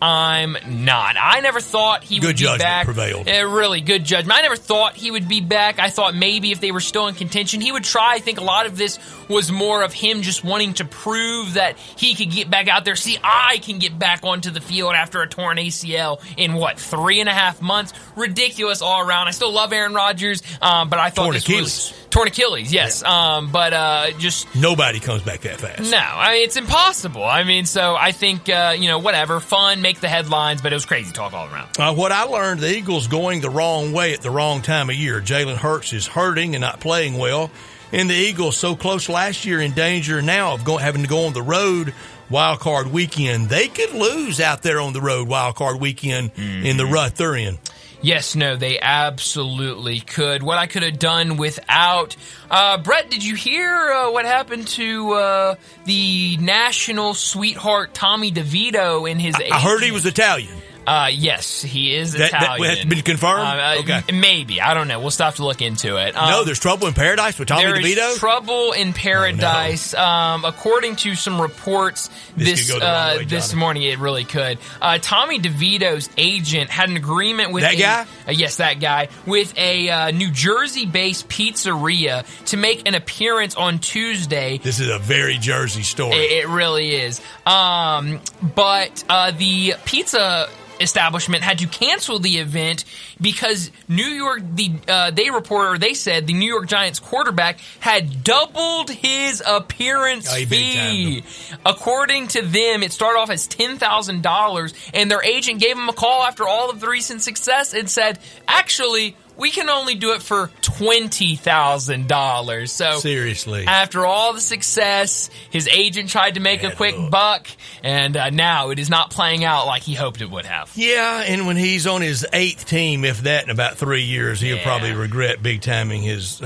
I'm 0.00 0.56
not. 0.66 1.16
I 1.18 1.40
never 1.40 1.60
thought 1.60 2.04
he 2.04 2.18
Good 2.18 2.26
would 2.26 2.36
be 2.36 2.42
judgment 2.42 2.60
back. 2.62 2.84
prevailed. 2.84 3.26
Eh, 3.28 3.40
really 3.40 3.80
good 3.80 4.04
judgment. 4.04 4.38
I 4.38 4.42
never 4.42 4.56
thought 4.56 4.94
he 4.94 5.10
would 5.10 5.26
be 5.26 5.40
back. 5.40 5.78
I 5.78 5.88
thought 5.88 6.14
maybe 6.14 6.52
if 6.52 6.60
they 6.60 6.70
were 6.70 6.80
still 6.80 7.06
in 7.08 7.14
contention, 7.14 7.60
he 7.62 7.72
would 7.72 7.84
try. 7.84 8.14
I 8.14 8.18
think 8.18 8.38
a 8.38 8.44
lot 8.44 8.66
of 8.66 8.76
this 8.76 8.98
was 9.28 9.50
more 9.50 9.82
of 9.82 9.92
him 9.94 10.20
just 10.22 10.44
wanting 10.44 10.74
to 10.74 10.84
prove 10.84 11.54
that 11.54 11.78
he 11.78 12.14
could 12.14 12.30
get 12.30 12.50
back 12.50 12.68
out 12.68 12.84
there. 12.84 12.94
See, 12.94 13.16
I 13.24 13.58
can 13.58 13.78
get 13.78 13.98
back 13.98 14.20
onto 14.22 14.50
the 14.50 14.60
field 14.60 14.94
after 14.94 15.22
a 15.22 15.26
torn 15.28 15.56
ACL 15.56 16.20
in 16.36 16.54
what 16.54 16.78
three 16.78 17.20
and 17.20 17.28
a 17.28 17.32
half 17.32 17.62
months. 17.62 17.94
Ridiculous 18.16 18.82
all 18.82 19.00
around. 19.00 19.28
I 19.28 19.30
still 19.30 19.50
love 19.52 19.72
Aaron 19.72 19.94
Rodgers, 19.94 20.42
um, 20.60 20.90
but 20.90 20.98
I 20.98 21.08
thought 21.10 21.22
Torn 21.24 21.34
this 21.34 21.44
Achilles. 21.44 21.62
was 21.62 22.06
torn 22.10 22.28
Achilles. 22.28 22.72
Yes, 22.72 23.02
um, 23.02 23.50
but 23.50 23.72
uh, 23.72 24.10
just 24.18 24.54
Nobody 24.54 25.00
comes 25.00 25.22
back 25.22 25.40
that 25.40 25.58
fast. 25.60 25.90
no, 25.90 25.98
I 25.98 26.34
mean, 26.34 26.44
it's 26.44 26.56
impossible. 26.56 27.24
I 27.24 27.44
mean, 27.44 27.64
so 27.64 27.96
I 27.98 28.12
think 28.12 28.48
uh, 28.48 28.74
you 28.78 28.88
know 28.88 28.98
whatever, 28.98 29.40
fun, 29.40 29.82
make 29.86 30.00
the 30.00 30.08
headlines, 30.08 30.60
but 30.60 30.72
it 30.72 30.74
was 30.74 30.84
crazy 30.84 31.12
talk 31.12 31.32
all 31.32 31.46
around. 31.46 31.68
Uh, 31.78 31.94
what 31.94 32.10
I 32.10 32.24
learned, 32.24 32.58
the 32.58 32.76
Eagles 32.76 33.06
going 33.06 33.40
the 33.40 33.50
wrong 33.50 33.92
way 33.92 34.14
at 34.14 34.20
the 34.20 34.32
wrong 34.32 34.60
time 34.60 34.90
of 34.90 34.96
year. 34.96 35.20
Jalen 35.20 35.54
Hurts 35.54 35.92
is 35.92 36.08
hurting 36.08 36.56
and 36.56 36.60
not 36.60 36.80
playing 36.80 37.18
well. 37.18 37.52
And 37.92 38.10
the 38.10 38.14
Eagles 38.14 38.56
so 38.56 38.74
close 38.74 39.08
last 39.08 39.44
year 39.44 39.60
in 39.60 39.74
danger 39.74 40.20
now 40.20 40.54
of 40.54 40.64
go, 40.64 40.76
having 40.76 41.02
to 41.02 41.08
go 41.08 41.26
on 41.26 41.34
the 41.34 41.42
road 41.42 41.94
wild 42.28 42.58
card 42.58 42.88
weekend. 42.88 43.48
They 43.48 43.68
could 43.68 43.92
lose 43.92 44.40
out 44.40 44.62
there 44.62 44.80
on 44.80 44.92
the 44.92 45.00
road 45.00 45.28
wild 45.28 45.54
card 45.54 45.80
weekend 45.80 46.32
in 46.36 46.76
the 46.78 46.86
rut 46.86 47.14
they're 47.14 47.36
in. 47.36 47.58
Yes, 48.02 48.36
no, 48.36 48.56
they 48.56 48.78
absolutely 48.78 50.00
could. 50.00 50.42
What 50.42 50.58
I 50.58 50.66
could 50.66 50.82
have 50.82 50.98
done 50.98 51.36
without. 51.36 52.16
Uh, 52.50 52.78
Brett, 52.78 53.10
did 53.10 53.24
you 53.24 53.34
hear 53.34 53.72
uh, 53.72 54.10
what 54.12 54.24
happened 54.24 54.68
to 54.68 55.12
uh, 55.12 55.54
the 55.84 56.36
national 56.36 57.14
sweetheart 57.14 57.94
Tommy 57.94 58.30
DeVito 58.30 59.10
in 59.10 59.18
his? 59.18 59.34
I 59.34 59.60
heard 59.60 59.82
he 59.82 59.92
was 59.92 60.06
Italian. 60.06 60.54
Uh, 60.86 61.08
yes, 61.12 61.62
he 61.62 61.94
is 61.96 62.12
That- 62.12 62.30
that- 62.30 62.42
Italian. 62.42 62.74
that's 62.74 62.84
been 62.84 63.02
confirmed? 63.02 63.40
Uh, 63.40 63.62
uh, 63.62 63.76
Okay. 63.80 64.02
Maybe 64.12 64.60
I 64.60 64.72
don't 64.74 64.86
know. 64.88 65.00
We'll 65.00 65.10
still 65.10 65.26
have 65.26 65.36
to 65.36 65.44
look 65.44 65.60
into 65.62 65.96
it. 65.96 66.16
Um, 66.16 66.30
no, 66.30 66.44
there's 66.44 66.58
trouble 66.60 66.86
in 66.86 66.94
paradise 66.94 67.38
with 67.38 67.48
Tommy 67.48 67.64
there 67.64 67.76
DeVito. 67.76 68.12
Oh, 68.12 68.16
trouble 68.18 68.72
in 68.72 68.92
paradise. 68.92 69.94
um, 69.94 70.44
according 70.44 70.96
to 70.96 71.14
some 71.14 71.40
reports 71.40 72.08
This 72.36 72.50
this 72.50 72.66
could 72.70 72.74
go 72.74 72.78
the 72.80 72.86
wrong 72.86 72.94
uh, 72.94 73.16
way, 73.18 73.24
this 73.24 73.54
morning, 73.54 73.82
it 73.82 73.98
really 73.98 74.24
could. 74.24 74.58
Uh, 74.80 74.98
Tommy 75.00 75.38
DeVito's 75.40 76.08
agent 76.16 76.70
had 76.70 76.88
an 76.88 76.96
agreement 76.96 77.52
with 77.52 77.64
That 77.64 77.74
a- 77.74 77.76
guy? 77.78 78.06
uh, 78.28 78.30
yes, 78.32 78.56
that 78.56 78.78
guy 78.80 79.08
with 79.26 79.56
a 79.58 79.88
uh, 79.88 80.10
New 80.12 80.30
Jersey-based 80.30 81.28
pizzeria 81.28 82.24
to 82.46 82.56
make 82.56 82.86
an 82.88 82.94
appearance 82.94 83.54
on 83.56 83.78
Tuesday. 83.78 84.58
this 84.58 84.78
is 84.80 84.88
a 84.88 84.98
very 84.98 85.38
Jersey 85.38 85.82
story. 85.82 86.16
It, 86.16 86.44
it 86.44 86.48
really 86.48 86.94
is. 86.94 87.20
Um, 87.44 88.20
but 88.54 89.04
uh, 89.08 89.30
the 89.32 89.74
pizza 89.84 90.48
establishment 90.80 91.42
had 91.42 91.58
to 91.58 91.66
cancel 91.66 92.18
the 92.18 92.38
event 92.38 92.84
because 93.20 93.70
New 93.88 94.04
York 94.06 94.42
the 94.54 94.72
uh, 94.88 95.10
they 95.10 95.30
report 95.30 95.74
or 95.74 95.78
they 95.78 95.94
said 95.94 96.26
the 96.26 96.32
New 96.34 96.48
York 96.48 96.66
Giants 96.66 96.98
quarterback 96.98 97.58
had 97.80 98.22
doubled 98.24 98.90
his 98.90 99.42
appearance 99.46 100.28
Oh, 100.30 100.36
fee. 100.44 101.22
According 101.64 102.28
to 102.28 102.42
them, 102.42 102.82
it 102.82 102.92
started 102.92 103.18
off 103.18 103.30
as 103.30 103.46
ten 103.46 103.78
thousand 103.78 104.22
dollars, 104.22 104.74
and 104.92 105.10
their 105.10 105.22
agent 105.22 105.60
gave 105.60 105.76
him 105.76 105.88
a 105.88 105.92
call 105.92 106.22
after 106.22 106.46
all 106.46 106.70
of 106.70 106.80
the 106.80 106.88
recent 106.88 107.22
success 107.22 107.74
and 107.74 107.88
said, 107.90 108.18
"Actually." 108.46 109.16
We 109.36 109.50
can 109.50 109.68
only 109.68 109.94
do 109.94 110.12
it 110.14 110.22
for 110.22 110.50
twenty 110.62 111.36
thousand 111.36 112.08
dollars. 112.08 112.72
So 112.72 112.98
Seriously. 112.98 113.66
after 113.66 114.06
all 114.06 114.32
the 114.32 114.40
success, 114.40 115.30
his 115.50 115.68
agent 115.68 116.08
tried 116.10 116.34
to 116.34 116.40
make 116.40 116.62
a 116.64 116.70
quick 116.74 116.96
look. 116.96 117.10
buck, 117.10 117.48
and 117.82 118.16
uh, 118.16 118.30
now 118.30 118.70
it 118.70 118.78
is 118.78 118.88
not 118.88 119.10
playing 119.10 119.44
out 119.44 119.66
like 119.66 119.82
he 119.82 119.94
hoped 119.94 120.20
it 120.22 120.30
would 120.30 120.46
have. 120.46 120.72
Yeah, 120.74 121.22
and 121.26 121.46
when 121.46 121.56
he's 121.56 121.86
on 121.86 122.00
his 122.00 122.26
eighth 122.32 122.66
team, 122.66 123.04
if 123.04 123.22
that 123.22 123.44
in 123.44 123.50
about 123.50 123.76
three 123.76 124.02
years, 124.02 124.40
he'll 124.40 124.56
Yeah. 124.56 124.62
probably 124.62 124.92
regret 124.92 125.42
big 125.42 125.60
timing 125.60 126.02
his 126.02 126.40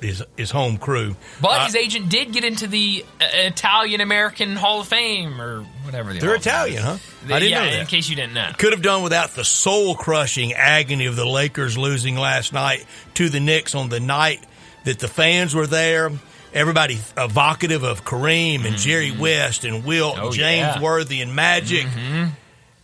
his 0.00 0.22
his 0.36 0.50
home 0.50 0.76
crew. 0.78 1.16
But 1.40 1.60
Uh, 1.60 1.64
his 1.66 1.74
agent 1.76 2.08
did 2.08 2.32
get 2.32 2.44
into 2.44 2.66
the 2.66 3.04
uh, 3.20 3.24
Italian 3.32 4.00
American 4.00 4.56
Hall 4.56 4.80
of 4.80 4.88
Fame 4.88 5.40
or 5.40 5.62
whatever. 5.84 6.12
The 6.12 6.20
They're 6.20 6.34
Italian, 6.34 6.82
huh? 6.82 6.96
I 7.32 7.38
didn't 7.38 7.52
yeah, 7.52 7.64
know 7.64 7.70
that. 7.72 7.80
in 7.80 7.86
case 7.86 8.08
you 8.08 8.16
didn't 8.16 8.34
know. 8.34 8.50
could 8.58 8.72
have 8.72 8.82
done 8.82 9.02
without 9.02 9.30
the 9.30 9.44
soul 9.44 9.94
crushing 9.96 10.52
agony 10.52 11.06
of 11.06 11.16
the 11.16 11.26
Lakers 11.26 11.76
losing 11.76 12.16
last 12.16 12.52
night 12.52 12.84
to 13.14 13.28
the 13.28 13.40
Knicks 13.40 13.74
on 13.74 13.88
the 13.88 14.00
night 14.00 14.44
that 14.84 14.98
the 14.98 15.08
fans 15.08 15.54
were 15.54 15.66
there. 15.66 16.10
Everybody 16.54 16.98
evocative 17.18 17.82
of 17.82 18.04
Kareem 18.04 18.64
and 18.64 18.76
Jerry 18.76 19.10
West 19.10 19.64
and 19.64 19.84
Wilt 19.84 20.14
Mm-hmm. 20.14 20.22
Oh, 20.22 20.26
and 20.28 20.34
James 20.34 20.58
yeah. 20.60 20.72
Mm-hmm. 20.74 20.82
Worthy 20.84 21.20
and 21.20 21.34
Magic. 21.34 21.86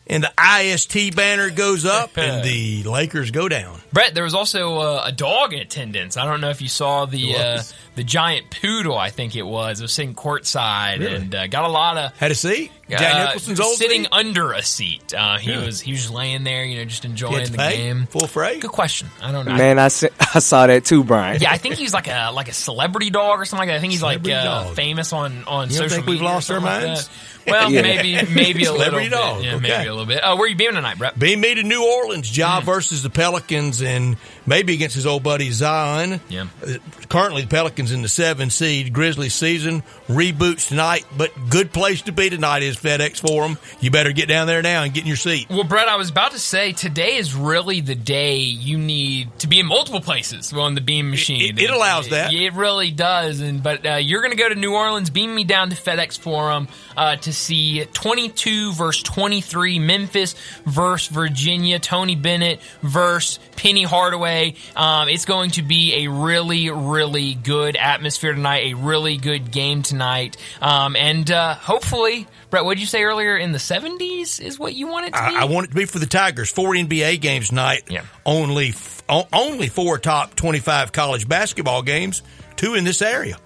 And 0.05 0.25
the 0.25 0.33
IST 0.37 1.15
banner 1.17 1.49
goes 1.51 1.87
up 1.87 2.11
and 2.19 2.45
the 2.45 2.83
Lakers 2.83 3.31
go 3.31 3.49
down. 3.49 3.81
Brett, 3.93 4.15
there 4.15 4.25
was 4.25 4.35
also 4.35 4.75
uh, 4.79 5.03
a 5.07 5.13
dog 5.13 5.53
in 5.55 5.61
attendance. 5.61 6.17
I 6.17 6.27
don't 6.27 6.41
know 6.41 6.51
if 6.51 6.61
you 6.61 6.69
saw 6.69 7.07
the 7.07 7.37
uh, 7.37 7.63
the 7.95 8.03
giant 8.03 8.51
poodle. 8.51 8.99
I 8.99 9.11
think 9.11 9.37
it 9.37 9.43
was. 9.45 9.81
It 9.81 9.85
was 9.85 9.93
sitting 9.93 10.15
courtside 10.15 10.99
Really? 10.99 11.15
and 11.15 11.35
uh, 11.35 11.47
got 11.47 11.65
a 11.65 11.69
lot 11.69 11.97
of 11.97 12.17
Had 12.19 12.33
a 12.33 12.35
seat? 12.35 12.73
Jack 12.99 13.15
uh, 13.15 13.25
Nicholson's 13.27 13.61
old 13.61 13.77
sitting 13.77 14.03
seat? 14.05 14.09
under 14.13 14.53
a 14.53 14.63
seat. 14.63 15.15
Uh, 15.15 15.39
he 15.39 15.51
Really? 15.51 15.67
was 15.67 15.81
he 15.81 15.93
was 15.93 16.03
just 16.03 16.13
laying 16.13 16.45
there, 16.45 16.65
you 16.65 16.79
know, 16.79 16.85
just 16.85 17.05
enjoying 17.05 17.51
the 17.51 17.59
pay? 17.59 17.77
game. 17.77 18.07
Full 18.07 18.27
freight? 18.27 18.61
Good 18.61 18.71
question. 18.71 19.09
I 19.23 19.33
don't 19.33 19.45
know. 19.47 19.55
Man, 19.55 19.79
I, 19.79 19.89
se- 19.89 20.11
I 20.35 20.39
saw 20.41 20.67
that 20.67 20.85
too, 20.85 21.05
Bryant. 21.05 21.43
Yeah, 21.43 21.53
I 21.53 21.59
think 21.59 21.75
he's 21.77 21.93
like 21.95 22.09
a 22.09 22.31
like 22.33 22.49
a 22.49 22.53
celebrity 22.55 23.11
dog 23.11 23.41
or 23.41 23.45
something 23.45 23.69
like 23.69 23.73
that. 23.75 23.79
I 23.79 23.81
think 23.81 23.93
he's 23.93 24.03
like 24.03 24.25
Celebrity 24.25 24.35
uh, 24.71 24.75
famous 24.75 25.13
on 25.13 25.45
on 25.45 25.69
You 25.69 25.75
social 25.77 25.89
think 25.97 26.07
we've 26.07 26.15
media 26.21 26.29
lost 26.29 26.51
our 26.51 26.57
something 26.61 26.73
like 26.73 26.87
minds? 26.89 27.11
Well, 27.45 27.73
Yeah. 27.73 27.83
maybe 27.83 28.33
maybe 28.33 28.65
a 28.65 28.71
little 28.73 28.77
Celebrity 28.85 29.09
bit. 29.09 29.17
dog, 29.17 29.43
Yeah, 29.45 29.55
okay. 29.55 29.61
maybe 29.63 29.89
a 29.89 29.93
little 29.93 30.07
bit. 30.07 30.19
Uh, 30.23 30.37
where 30.37 30.49
you 30.49 30.55
being 30.55 30.75
tonight, 30.75 30.97
Brett? 30.99 31.19
Being 31.19 31.41
me 31.41 31.55
to 31.57 31.63
New 31.65 31.85
Orleans, 31.85 32.37
Ja 32.37 32.61
Hmm. 32.61 32.67
versus 32.67 33.03
the 33.03 33.11
Pelicans, 33.11 33.83
and 33.83 34.17
maybe 34.47 34.75
against 34.75 34.95
his 34.95 35.07
old 35.07 35.23
buddy 35.23 35.51
Zion. 35.51 36.21
Yeah. 36.29 36.47
Uh, 36.65 36.75
Currently, 37.09 37.43
the 37.43 37.49
Pelicans 37.49 37.93
in 37.93 38.01
the 38.03 38.09
seven 38.09 38.49
seed. 38.49 38.93
Grizzlies 38.93 39.35
season 39.35 39.83
reboots 40.09 40.69
tonight, 40.69 41.05
but 41.17 41.31
good 41.51 41.73
place 41.73 42.03
to 42.03 42.13
be 42.13 42.31
tonight 42.31 42.63
is 42.63 42.77
FedEx 42.77 43.21
Forum. 43.21 43.59
You 43.81 43.91
better 43.91 44.13
get 44.13 44.29
down 44.29 44.47
there 44.47 44.63
now 44.63 44.83
and 44.83 44.95
get 44.95 45.03
in 45.03 45.09
your 45.09 45.17
seat. 45.17 45.51
Well, 45.51 45.65
Brett, 45.65 45.89
I 45.89 45.97
was 45.97 46.09
about 46.09 46.33
to 46.33 46.39
say 46.39 46.73
today 46.73 47.17
is 47.17 47.35
really 47.35 47.83
the 47.83 47.95
day 47.95 48.37
you 48.37 48.79
need 48.79 49.39
to 49.41 49.47
be 49.47 49.61
in 49.61 49.67
multiple 49.67 50.01
places 50.01 50.53
on 50.55 50.75
the 50.75 50.81
Beam 50.81 51.11
machine. 51.11 51.59
it 51.59 51.71
allows 51.71 52.09
that. 52.09 52.33
It, 52.33 52.55
really 52.55 52.91
does. 52.91 53.41
And 53.41 53.63
but 53.63 53.87
uh, 53.87 53.95
you're 53.97 54.21
going 54.21 54.33
to 54.33 54.37
go 54.37 54.49
to 54.49 54.55
New 54.55 54.75
Orleans. 54.75 55.11
Beam 55.11 55.35
me 55.35 55.45
down 55.45 55.71
to 55.71 55.77
FedEx 55.77 56.19
Forum 56.19 56.69
uh, 56.97 57.17
to 57.17 57.33
see 57.33 57.85
22 57.85 58.73
versus 58.73 59.03
23 59.03 59.79
Memphis 59.79 60.35
versus 60.65 61.09
Virginia. 61.09 61.79
Tony 61.79 62.15
Bennett 62.17 62.61
versus 62.83 63.39
Penny 63.57 63.85
Hardaway. 63.85 64.32
Um, 64.77 65.09
it's 65.09 65.25
going 65.25 65.51
to 65.53 65.63
be 65.63 66.05
a 66.05 66.11
really, 66.11 66.71
really 66.71 67.35
good 67.35 67.77
atmosphere 67.77 68.33
tonight. 68.33 68.73
A 68.73 68.75
really 68.75 69.17
good 69.17 69.51
game 69.51 69.83
tonight. 69.83 70.37
Um, 70.61 70.97
and 70.97 71.31
uh, 71.31 71.55
hopefully, 71.55 72.27
Brett, 72.51 72.65
what 72.65 72.75
did 72.75 72.81
you 72.81 72.87
say 72.87 73.03
earlier? 73.03 73.37
In 73.37 73.53
the 73.53 73.59
70s 73.59 74.41
is 74.41 74.59
what 74.59 74.75
you 74.75 74.89
want 74.89 75.07
it 75.07 75.15
to 75.15 75.19
be. 75.29 75.37
I, 75.37 75.43
I 75.43 75.45
want 75.45 75.67
it 75.67 75.71
to 75.71 75.77
be 75.77 75.85
for 75.85 75.99
the 75.99 76.07
Tigers. 76.07 76.51
Four 76.51 76.75
NBA 76.75 77.21
games 77.21 77.49
tonight. 77.49 77.85
Yeah. 77.89 78.05
Only 78.27 78.69
f- 78.69 79.03
only 79.33 79.69
four 79.69 79.99
top 79.99 80.35
twenty-five 80.37 80.93
college 80.93 81.29
basketball 81.29 81.83
games. 81.83 82.23
Two 82.57 82.75
in 82.75 82.85
this 82.85 83.03
area. 83.03 83.37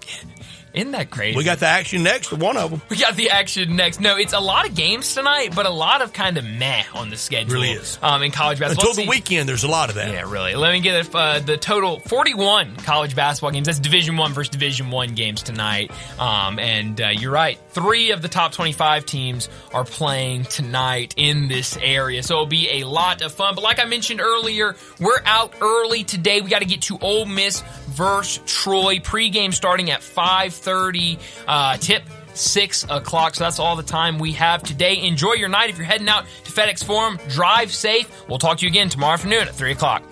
Isn't 0.77 0.91
that 0.91 1.09
crazy? 1.09 1.35
We 1.37 1.43
got 1.43 1.59
the 1.59 1.67
action 1.67 2.03
next. 2.03 2.31
One 2.31 2.55
of 2.55 2.69
them. 2.71 2.81
We 2.89 2.97
got 2.97 3.15
the 3.15 3.31
action 3.31 3.75
next. 3.75 3.99
No, 3.99 4.15
it's 4.17 4.33
a 4.33 4.39
lot 4.39 4.69
of 4.69 4.75
games 4.75 5.13
tonight, 5.13 5.55
but 5.55 5.65
a 5.65 5.71
lot 5.71 6.01
of 6.01 6.13
kind 6.13 6.37
of 6.37 6.45
meh 6.45 6.83
on 6.93 7.09
the 7.09 7.17
schedule. 7.17 7.53
Really 7.53 7.71
is. 7.71 7.97
Um, 8.01 8.21
in 8.21 8.31
college 8.31 8.59
basketball. 8.59 8.89
Until 8.91 8.95
the 8.95 9.03
see- 9.03 9.09
weekend, 9.09 9.49
there's 9.49 9.63
a 9.63 9.67
lot 9.67 9.89
of 9.89 9.95
that. 9.95 10.11
Yeah, 10.11 10.29
really. 10.31 10.55
Let 10.55 10.71
me 10.73 10.79
get 10.79 11.13
uh, 11.15 11.39
the 11.39 11.57
total: 11.57 11.99
forty-one 11.99 12.75
college 12.77 13.15
basketball 13.15 13.51
games. 13.51 13.65
That's 13.65 13.79
Division 13.79 14.17
One 14.17 14.33
versus 14.33 14.49
Division 14.49 14.91
One 14.91 15.15
games 15.15 15.41
tonight. 15.43 15.91
Um, 16.19 16.59
and 16.59 17.01
uh, 17.01 17.07
you're 17.09 17.31
right. 17.31 17.59
Three 17.71 18.11
of 18.11 18.21
the 18.21 18.29
top 18.29 18.51
twenty-five 18.51 19.05
teams 19.05 19.49
are 19.73 19.83
playing 19.85 20.43
tonight 20.43 21.15
in 21.17 21.47
this 21.47 21.77
area, 21.81 22.21
so 22.21 22.35
it'll 22.35 22.45
be 22.45 22.81
a 22.81 22.83
lot 22.83 23.21
of 23.21 23.31
fun. 23.31 23.55
But 23.55 23.63
like 23.63 23.79
I 23.79 23.85
mentioned 23.85 24.21
earlier, 24.21 24.75
we're 24.99 25.21
out 25.25 25.55
early 25.59 26.03
today. 26.03 26.41
We 26.41 26.49
got 26.49 26.59
to 26.59 26.65
get 26.65 26.83
to 26.83 26.97
Ole 26.99 27.25
Miss 27.25 27.63
versus 27.97 28.41
Troy. 28.45 28.99
Pregame 28.99 29.53
starting 29.53 29.91
at 29.91 30.01
five 30.01 30.53
thirty. 30.53 31.19
Uh, 31.47 31.77
tip 31.77 32.03
six 32.33 32.85
o'clock. 32.87 33.35
So 33.35 33.43
that's 33.43 33.59
all 33.59 33.75
the 33.75 33.83
time 33.83 34.19
we 34.19 34.31
have 34.33 34.61
today. 34.63 35.01
Enjoy 35.03 35.33
your 35.33 35.49
night. 35.49 35.71
If 35.71 35.77
you're 35.77 35.87
heading 35.87 36.07
out 36.07 36.25
to 36.43 36.51
FedEx 36.51 36.83
Forum, 36.83 37.19
drive 37.27 37.73
safe. 37.73 38.09
We'll 38.29 38.37
talk 38.37 38.59
to 38.59 38.65
you 38.65 38.69
again 38.69 38.89
tomorrow 38.89 39.13
afternoon 39.13 39.47
at 39.47 39.55
three 39.55 39.71
o'clock. 39.71 40.03